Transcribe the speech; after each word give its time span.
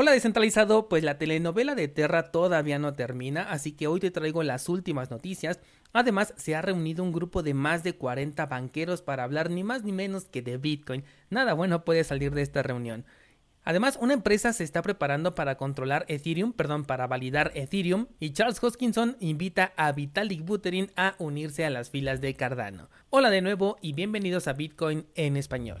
Hola 0.00 0.12
descentralizado, 0.12 0.88
pues 0.88 1.02
la 1.02 1.18
telenovela 1.18 1.74
de 1.74 1.88
Terra 1.88 2.30
todavía 2.30 2.78
no 2.78 2.94
termina, 2.94 3.50
así 3.50 3.72
que 3.72 3.88
hoy 3.88 3.98
te 3.98 4.12
traigo 4.12 4.44
las 4.44 4.68
últimas 4.68 5.10
noticias. 5.10 5.58
Además, 5.92 6.34
se 6.36 6.54
ha 6.54 6.62
reunido 6.62 7.02
un 7.02 7.10
grupo 7.10 7.42
de 7.42 7.52
más 7.52 7.82
de 7.82 7.96
40 7.96 8.46
banqueros 8.46 9.02
para 9.02 9.24
hablar 9.24 9.50
ni 9.50 9.64
más 9.64 9.82
ni 9.82 9.90
menos 9.90 10.26
que 10.26 10.40
de 10.40 10.56
Bitcoin. 10.56 11.02
Nada 11.30 11.52
bueno 11.52 11.84
puede 11.84 12.04
salir 12.04 12.32
de 12.32 12.42
esta 12.42 12.62
reunión. 12.62 13.06
Además, 13.64 13.98
una 14.00 14.14
empresa 14.14 14.52
se 14.52 14.62
está 14.62 14.82
preparando 14.82 15.34
para 15.34 15.56
controlar 15.56 16.04
Ethereum, 16.06 16.52
perdón, 16.52 16.84
para 16.84 17.08
validar 17.08 17.50
Ethereum, 17.56 18.06
y 18.20 18.30
Charles 18.30 18.62
Hoskinson 18.62 19.16
invita 19.18 19.72
a 19.76 19.90
Vitalik 19.90 20.44
Buterin 20.44 20.92
a 20.94 21.16
unirse 21.18 21.64
a 21.64 21.70
las 21.70 21.90
filas 21.90 22.20
de 22.20 22.34
Cardano. 22.34 22.88
Hola 23.10 23.30
de 23.30 23.42
nuevo 23.42 23.78
y 23.82 23.94
bienvenidos 23.94 24.46
a 24.46 24.52
Bitcoin 24.52 25.06
en 25.16 25.36
español. 25.36 25.80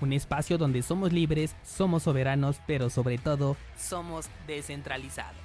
un 0.00 0.12
espacio 0.12 0.58
donde 0.58 0.82
somos 0.82 1.12
libres, 1.12 1.54
somos 1.64 2.04
soberanos, 2.04 2.60
pero 2.66 2.90
sobre 2.90 3.18
todo 3.18 3.56
somos 3.76 4.26
descentralizados. 4.46 5.36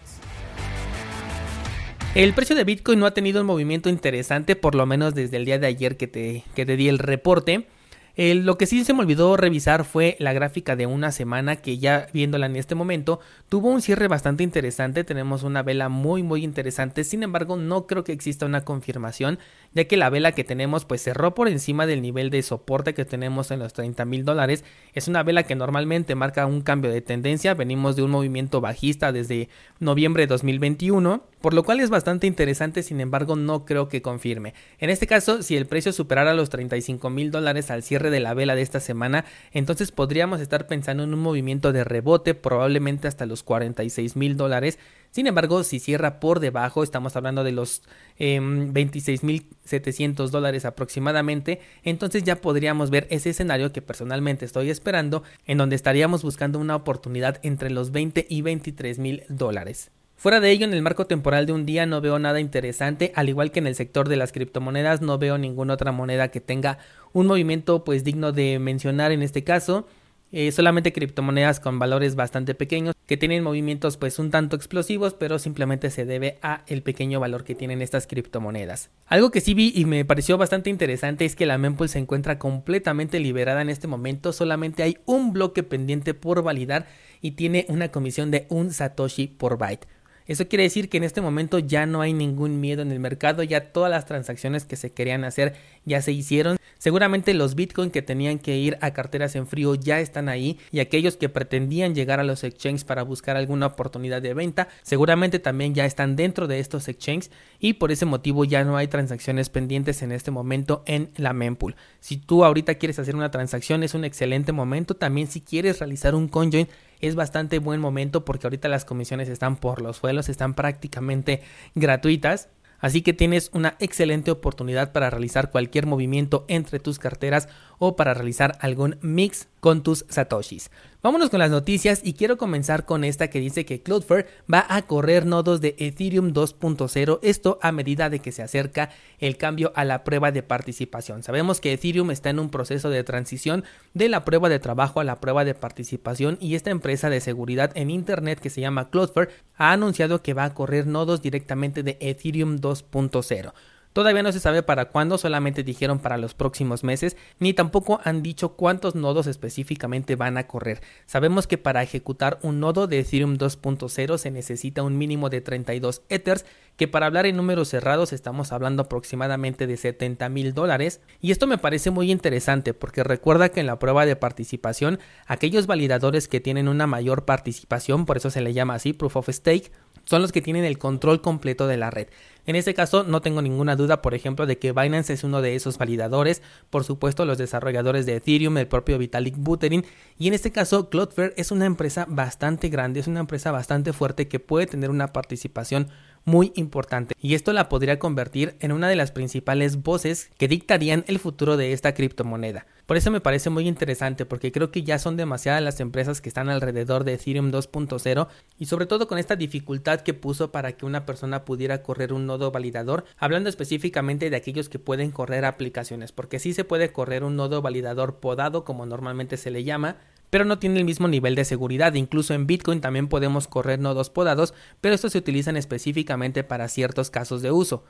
El 2.15 2.33
precio 2.33 2.55
de 2.55 2.63
Bitcoin 2.63 2.99
no 2.99 3.07
ha 3.07 3.11
tenido 3.11 3.41
un 3.41 3.47
movimiento 3.47 3.89
interesante, 3.89 4.55
por 4.55 4.75
lo 4.75 4.85
menos 4.85 5.15
desde 5.15 5.37
el 5.37 5.45
día 5.45 5.57
de 5.57 5.67
ayer 5.67 5.97
que 5.97 6.07
te, 6.07 6.43
que 6.55 6.65
te 6.65 6.77
di 6.77 6.87
el 6.87 6.99
reporte 6.99 7.67
lo 8.15 8.57
que 8.59 8.67
sí 8.67 8.85
se 8.85 8.93
me 8.93 8.99
olvidó 8.99 9.35
revisar 9.37 9.85
fue 9.85 10.15
la 10.19 10.33
gráfica 10.33 10.75
de 10.75 10.85
una 10.85 11.11
semana 11.11 11.55
que 11.55 11.79
ya 11.79 12.07
viéndola 12.13 12.45
en 12.45 12.55
este 12.55 12.75
momento 12.75 13.19
tuvo 13.49 13.69
un 13.69 13.81
cierre 13.81 14.07
bastante 14.07 14.43
interesante, 14.43 15.03
tenemos 15.03 15.41
una 15.41 15.63
vela 15.63 15.89
muy 15.89 16.21
muy 16.21 16.43
interesante, 16.43 17.03
sin 17.03 17.23
embargo 17.23 17.57
no 17.57 17.87
creo 17.87 18.03
que 18.03 18.11
exista 18.11 18.45
una 18.45 18.63
confirmación 18.65 19.39
ya 19.73 19.85
que 19.85 19.97
la 19.97 20.11
vela 20.11 20.33
que 20.33 20.43
tenemos 20.43 20.85
pues 20.85 21.01
cerró 21.01 21.33
por 21.33 21.47
encima 21.47 21.87
del 21.87 22.03
nivel 22.03 22.29
de 22.29 22.43
soporte 22.43 22.93
que 22.93 23.03
tenemos 23.03 23.49
en 23.49 23.59
los 23.59 23.73
30 23.73 24.05
mil 24.05 24.25
dólares, 24.25 24.63
es 24.93 25.07
una 25.07 25.23
vela 25.23 25.43
que 25.43 25.55
normalmente 25.55 26.13
marca 26.13 26.45
un 26.45 26.61
cambio 26.61 26.91
de 26.91 27.01
tendencia, 27.01 27.55
venimos 27.55 27.95
de 27.95 28.03
un 28.03 28.11
movimiento 28.11 28.61
bajista 28.61 29.11
desde 29.11 29.49
noviembre 29.79 30.23
de 30.23 30.27
2021 30.27 31.23
por 31.43 31.53
lo 31.53 31.63
cual 31.63 31.81
es 31.81 31.89
bastante 31.89 32.25
interesante, 32.25 32.83
sin 32.83 33.01
embargo 33.01 33.35
no 33.35 33.65
creo 33.65 33.89
que 33.89 34.01
confirme. 34.01 34.53
En 34.79 34.89
este 34.89 35.07
caso, 35.07 35.43
si 35.43 35.57
el 35.57 35.65
precio 35.65 35.91
superara 35.91 36.33
los 36.33 36.49
35 36.49 37.09
mil 37.09 37.31
dólares 37.31 37.69
al 37.69 37.83
cierre 37.83 38.11
de 38.11 38.21
la 38.21 38.33
vela 38.33 38.55
de 38.55 38.61
esta 38.61 38.79
semana, 38.79 39.25
entonces 39.51 39.91
podríamos 39.91 40.39
estar 40.39 40.67
pensando 40.67 41.03
en 41.03 41.13
un 41.13 41.19
movimiento 41.19 41.73
de 41.73 41.83
rebote, 41.83 42.33
probablemente 42.33 43.09
hasta 43.09 43.25
los 43.25 43.43
46 43.43 44.15
mil 44.15 44.37
dólares. 44.37 44.79
Sin 45.11 45.27
embargo, 45.27 45.65
si 45.65 45.81
cierra 45.81 46.21
por 46.21 46.39
debajo, 46.39 46.81
estamos 46.81 47.17
hablando 47.17 47.43
de 47.43 47.51
los 47.51 47.81
eh, 48.19 48.35
em, 48.35 48.71
26 48.71 49.23
mil 49.25 49.45
700 49.65 50.31
dólares 50.31 50.63
aproximadamente, 50.63 51.59
entonces 51.83 52.23
ya 52.23 52.37
podríamos 52.37 52.89
ver 52.89 53.05
ese 53.09 53.31
escenario 53.31 53.73
que 53.73 53.81
personalmente 53.81 54.45
estoy 54.45 54.69
esperando, 54.69 55.23
en 55.45 55.57
donde 55.57 55.75
estaríamos 55.75 56.23
buscando 56.23 56.57
una 56.57 56.77
oportunidad 56.77 57.41
entre 57.43 57.69
los 57.69 57.91
20 57.91 58.27
y 58.29 58.41
23 58.43 58.97
mil 58.97 59.23
dólares. 59.27 59.91
Fuera 60.23 60.39
de 60.39 60.51
ello, 60.51 60.65
en 60.65 60.73
el 60.73 60.81
marco 60.81 61.05
temporal 61.05 61.45
de 61.45 61.51
un 61.51 61.65
día 61.65 61.85
no 61.85 61.99
veo 61.99 62.17
nada 62.17 62.39
interesante, 62.39 63.11
al 63.13 63.27
igual 63.27 63.51
que 63.51 63.59
en 63.59 63.67
el 63.67 63.75
sector 63.75 64.07
de 64.07 64.15
las 64.15 64.31
criptomonedas 64.31 65.01
no 65.01 65.17
veo 65.17 65.37
ninguna 65.37 65.73
otra 65.73 65.91
moneda 65.91 66.29
que 66.29 66.39
tenga 66.39 66.77
un 67.11 67.27
movimiento 67.27 67.83
pues 67.83 68.05
digno 68.05 68.31
de 68.31 68.57
mencionar 68.57 69.11
en 69.11 69.21
este 69.21 69.43
caso. 69.43 69.85
Eh, 70.31 70.53
solamente 70.53 70.93
criptomonedas 70.93 71.59
con 71.59 71.77
valores 71.77 72.15
bastante 72.15 72.55
pequeños 72.55 72.95
que 73.05 73.17
tienen 73.17 73.43
movimientos 73.43 73.97
pues 73.97 74.17
un 74.17 74.31
tanto 74.31 74.55
explosivos 74.55 75.13
pero 75.13 75.39
simplemente 75.39 75.89
se 75.89 76.05
debe 76.05 76.39
a 76.41 76.63
el 76.67 76.83
pequeño 76.83 77.19
valor 77.19 77.43
que 77.43 77.53
tienen 77.53 77.81
estas 77.81 78.07
criptomonedas. 78.07 78.91
Algo 79.07 79.29
que 79.29 79.41
sí 79.41 79.53
vi 79.53 79.73
y 79.75 79.83
me 79.83 80.05
pareció 80.05 80.37
bastante 80.37 80.69
interesante 80.69 81.25
es 81.25 81.35
que 81.35 81.45
la 81.45 81.57
mempool 81.57 81.89
se 81.89 81.99
encuentra 81.99 82.39
completamente 82.39 83.19
liberada 83.19 83.61
en 83.61 83.69
este 83.69 83.87
momento, 83.87 84.31
solamente 84.31 84.83
hay 84.83 84.99
un 85.05 85.33
bloque 85.33 85.63
pendiente 85.63 86.13
por 86.13 86.43
validar 86.43 86.87
y 87.19 87.31
tiene 87.31 87.65
una 87.67 87.89
comisión 87.89 88.31
de 88.31 88.45
un 88.47 88.71
satoshi 88.71 89.27
por 89.27 89.57
byte. 89.57 89.85
Eso 90.27 90.47
quiere 90.47 90.63
decir 90.63 90.89
que 90.89 90.97
en 90.97 91.03
este 91.03 91.21
momento 91.21 91.59
ya 91.59 91.85
no 91.85 92.01
hay 92.01 92.13
ningún 92.13 92.59
miedo 92.59 92.81
en 92.81 92.91
el 92.91 92.99
mercado, 92.99 93.43
ya 93.43 93.71
todas 93.71 93.91
las 93.91 94.05
transacciones 94.05 94.65
que 94.65 94.75
se 94.75 94.91
querían 94.91 95.23
hacer 95.23 95.53
ya 95.85 96.01
se 96.01 96.11
hicieron. 96.11 96.57
Seguramente 96.77 97.33
los 97.33 97.55
Bitcoin 97.55 97.91
que 97.91 98.01
tenían 98.01 98.39
que 98.39 98.57
ir 98.57 98.77
a 98.81 98.91
carteras 98.91 99.35
en 99.37 99.47
frío 99.47 99.75
ya 99.75 100.01
están 100.01 100.27
ahí 100.27 100.59
y 100.69 100.81
aquellos 100.81 101.15
que 101.15 101.29
pretendían 101.29 101.95
llegar 101.95 102.19
a 102.19 102.25
los 102.25 102.43
exchanges 102.43 102.83
para 102.83 103.03
buscar 103.03 103.37
alguna 103.37 103.67
oportunidad 103.67 104.21
de 104.21 104.33
venta, 104.33 104.67
seguramente 104.81 105.39
también 105.39 105.73
ya 105.73 105.85
están 105.85 106.17
dentro 106.17 106.47
de 106.47 106.59
estos 106.59 106.89
exchanges 106.89 107.31
y 107.59 107.73
por 107.73 107.91
ese 107.91 108.05
motivo 108.05 108.43
ya 108.43 108.65
no 108.65 108.75
hay 108.75 108.87
transacciones 108.87 109.47
pendientes 109.47 110.01
en 110.01 110.11
este 110.11 110.31
momento 110.31 110.83
en 110.85 111.09
la 111.15 111.31
mempool. 111.31 111.75
Si 112.01 112.17
tú 112.17 112.43
ahorita 112.43 112.75
quieres 112.75 112.99
hacer 112.99 113.15
una 113.15 113.31
transacción 113.31 113.83
es 113.83 113.93
un 113.93 114.03
excelente 114.03 114.51
momento, 114.51 114.95
también 114.95 115.27
si 115.27 115.39
quieres 115.39 115.79
realizar 115.79 116.15
un 116.15 116.27
conjoin 116.27 116.67
es 117.03 117.15
bastante 117.15 117.59
buen 117.59 117.81
momento 117.81 118.23
porque 118.23 118.47
ahorita 118.47 118.69
las 118.69 118.85
comisiones 118.85 119.27
están 119.27 119.57
por 119.57 119.81
los 119.81 119.97
suelos, 119.97 120.29
están 120.29 120.53
prácticamente 120.53 121.41
gratuitas. 121.75 122.47
Así 122.79 123.01
que 123.01 123.13
tienes 123.13 123.49
una 123.53 123.75
excelente 123.79 124.31
oportunidad 124.31 124.91
para 124.91 125.09
realizar 125.09 125.51
cualquier 125.51 125.85
movimiento 125.85 126.45
entre 126.47 126.79
tus 126.79 126.99
carteras 126.99 127.47
o 127.77 127.95
para 127.95 128.13
realizar 128.13 128.57
algún 128.59 128.97
mix 129.01 129.47
con 129.59 129.83
tus 129.83 130.05
satoshis. 130.09 130.69
Vámonos 131.03 131.29
con 131.29 131.39
las 131.39 131.51
noticias 131.51 131.99
y 132.01 132.13
quiero 132.13 132.37
comenzar 132.37 132.85
con 132.85 133.03
esta 133.03 133.29
que 133.29 133.41
dice 133.41 133.65
que 133.65 133.81
Cloudflare 133.81 134.25
va 134.51 134.65
a 134.69 134.83
correr 134.83 135.25
nodos 135.25 135.59
de 135.59 135.75
Ethereum 135.77 136.31
2.0, 136.31 137.19
esto 137.21 137.59
a 137.61 137.73
medida 137.73 138.09
de 138.09 138.19
que 138.19 138.31
se 138.31 138.41
acerca 138.41 138.89
el 139.19 139.35
cambio 139.35 139.73
a 139.75 139.83
la 139.83 140.05
prueba 140.05 140.31
de 140.31 140.43
participación. 140.43 141.21
Sabemos 141.21 141.59
que 141.59 141.73
Ethereum 141.73 142.09
está 142.11 142.29
en 142.29 142.39
un 142.39 142.49
proceso 142.49 142.89
de 142.89 143.03
transición 143.03 143.65
de 143.93 144.07
la 144.07 144.23
prueba 144.23 144.47
de 144.47 144.59
trabajo 144.59 145.01
a 145.01 145.03
la 145.03 145.19
prueba 145.19 145.43
de 145.43 145.55
participación 145.55 146.37
y 146.39 146.55
esta 146.55 146.71
empresa 146.71 147.09
de 147.09 147.19
seguridad 147.19 147.73
en 147.75 147.89
Internet 147.89 148.39
que 148.39 148.49
se 148.49 148.61
llama 148.61 148.89
Cloudflare 148.89 149.31
ha 149.57 149.73
anunciado 149.73 150.23
que 150.23 150.33
va 150.33 150.45
a 150.45 150.53
correr 150.53 150.87
nodos 150.87 151.21
directamente 151.21 151.83
de 151.83 151.97
Ethereum 151.99 152.59
2.0. 152.59 153.51
Todavía 153.93 154.23
no 154.23 154.31
se 154.31 154.39
sabe 154.39 154.63
para 154.63 154.85
cuándo, 154.85 155.17
solamente 155.17 155.63
dijeron 155.63 155.99
para 155.99 156.17
los 156.17 156.33
próximos 156.33 156.83
meses, 156.83 157.15
ni 157.39 157.53
tampoco 157.53 158.01
han 158.03 158.23
dicho 158.23 158.55
cuántos 158.55 158.95
nodos 158.95 159.27
específicamente 159.27 160.15
van 160.15 160.37
a 160.37 160.47
correr. 160.47 160.81
Sabemos 161.05 161.47
que 161.47 161.59
para 161.59 161.83
ejecutar 161.83 162.39
un 162.41 162.59
nodo 162.59 162.87
de 162.87 162.99
Ethereum 162.99 163.37
2.0 163.37 164.17
se 164.17 164.31
necesita 164.31 164.83
un 164.83 164.97
mínimo 164.97 165.29
de 165.29 165.41
32 165.41 166.01
Ethers, 166.09 166.45
que 166.75 166.87
para 166.87 167.05
hablar 167.05 167.27
en 167.27 167.37
números 167.37 167.69
cerrados 167.69 168.13
estamos 168.13 168.51
hablando 168.51 168.83
aproximadamente 168.83 169.67
de 169.67 169.77
70 169.77 170.27
mil 170.29 170.53
dólares. 170.53 171.01
Y 171.21 171.31
esto 171.31 171.45
me 171.45 171.59
parece 171.59 171.91
muy 171.91 172.11
interesante 172.11 172.73
porque 172.73 173.03
recuerda 173.03 173.49
que 173.49 173.59
en 173.59 173.67
la 173.67 173.77
prueba 173.77 174.05
de 174.05 174.15
participación, 174.15 174.99
aquellos 175.27 175.67
validadores 175.67 176.27
que 176.27 176.39
tienen 176.39 176.67
una 176.67 176.87
mayor 176.87 177.25
participación, 177.25 178.05
por 178.05 178.17
eso 178.17 178.31
se 178.31 178.41
le 178.41 178.53
llama 178.53 178.75
así, 178.75 178.93
proof 178.93 179.17
of 179.17 179.29
stake, 179.29 179.71
son 180.05 180.21
los 180.21 180.31
que 180.31 180.41
tienen 180.41 180.65
el 180.65 180.77
control 180.77 181.21
completo 181.21 181.67
de 181.67 181.77
la 181.77 181.89
red. 181.89 182.07
En 182.45 182.57
este 182.57 182.73
caso 182.73 183.03
no 183.03 183.21
tengo 183.21 183.41
ninguna 183.41 183.75
duda, 183.75 184.01
por 184.01 184.13
ejemplo, 184.13 184.45
de 184.45 184.57
que 184.57 184.73
Binance 184.73 185.13
es 185.13 185.23
uno 185.23 185.41
de 185.41 185.55
esos 185.55 185.77
validadores, 185.77 186.41
por 186.69 186.83
supuesto 186.83 187.25
los 187.25 187.37
desarrolladores 187.37 188.05
de 188.05 188.17
Ethereum, 188.17 188.57
el 188.57 188.67
propio 188.67 188.97
Vitalik 188.97 189.35
Buterin, 189.37 189.85
y 190.17 190.27
en 190.27 190.33
este 190.33 190.51
caso 190.51 190.89
Cloudflare 190.89 191.33
es 191.37 191.51
una 191.51 191.65
empresa 191.65 192.05
bastante 192.09 192.67
grande, 192.67 192.99
es 192.99 193.07
una 193.07 193.21
empresa 193.21 193.51
bastante 193.51 193.93
fuerte 193.93 194.27
que 194.27 194.39
puede 194.39 194.67
tener 194.67 194.89
una 194.89 195.13
participación 195.13 195.89
muy 196.25 196.51
importante 196.55 197.15
y 197.19 197.35
esto 197.35 197.53
la 197.53 197.69
podría 197.69 197.99
convertir 197.99 198.55
en 198.59 198.71
una 198.71 198.87
de 198.87 198.95
las 198.95 199.11
principales 199.11 199.81
voces 199.83 200.29
que 200.37 200.47
dictarían 200.47 201.03
el 201.07 201.19
futuro 201.19 201.57
de 201.57 201.73
esta 201.73 201.93
criptomoneda. 201.93 202.65
Por 202.85 202.97
eso 202.97 203.11
me 203.11 203.21
parece 203.21 203.49
muy 203.49 203.67
interesante 203.67 204.25
porque 204.25 204.51
creo 204.51 204.71
que 204.71 204.83
ya 204.83 204.99
son 204.99 205.15
demasiadas 205.15 205.63
las 205.63 205.79
empresas 205.79 206.19
que 206.19 206.29
están 206.29 206.49
alrededor 206.49 207.05
de 207.05 207.13
Ethereum 207.13 207.51
2.0 207.51 208.27
y 208.59 208.65
sobre 208.65 208.85
todo 208.85 209.07
con 209.07 209.17
esta 209.17 209.35
dificultad 209.35 210.01
que 210.01 210.13
puso 210.13 210.51
para 210.51 210.73
que 210.73 210.85
una 210.85 211.05
persona 211.05 211.45
pudiera 211.45 211.81
correr 211.81 212.11
un 212.11 212.25
nodo 212.25 212.51
validador, 212.51 213.05
hablando 213.17 213.49
específicamente 213.49 214.29
de 214.29 214.35
aquellos 214.35 214.67
que 214.67 214.79
pueden 214.79 215.11
correr 215.11 215.45
aplicaciones, 215.45 216.11
porque 216.11 216.39
sí 216.39 216.53
se 216.53 216.65
puede 216.65 216.91
correr 216.91 217.23
un 217.23 217.35
nodo 217.35 217.61
validador 217.61 218.19
podado 218.19 218.65
como 218.65 218.85
normalmente 218.85 219.37
se 219.37 219.51
le 219.51 219.63
llama, 219.63 219.97
pero 220.33 220.45
no 220.45 220.57
tiene 220.57 220.79
el 220.79 220.85
mismo 220.85 221.07
nivel 221.07 221.35
de 221.35 221.45
seguridad. 221.45 221.93
Incluso 221.93 222.33
en 222.33 222.47
Bitcoin 222.47 222.81
también 222.81 223.07
podemos 223.07 223.47
correr 223.47 223.77
nodos 223.77 224.09
podados, 224.09 224.55
pero 224.81 224.95
estos 224.95 225.11
se 225.11 225.19
utilizan 225.19 225.57
específicamente 225.57 226.43
para 226.43 226.69
ciertos 226.69 227.11
casos 227.11 227.43
de 227.43 227.51
uso. 227.51 227.83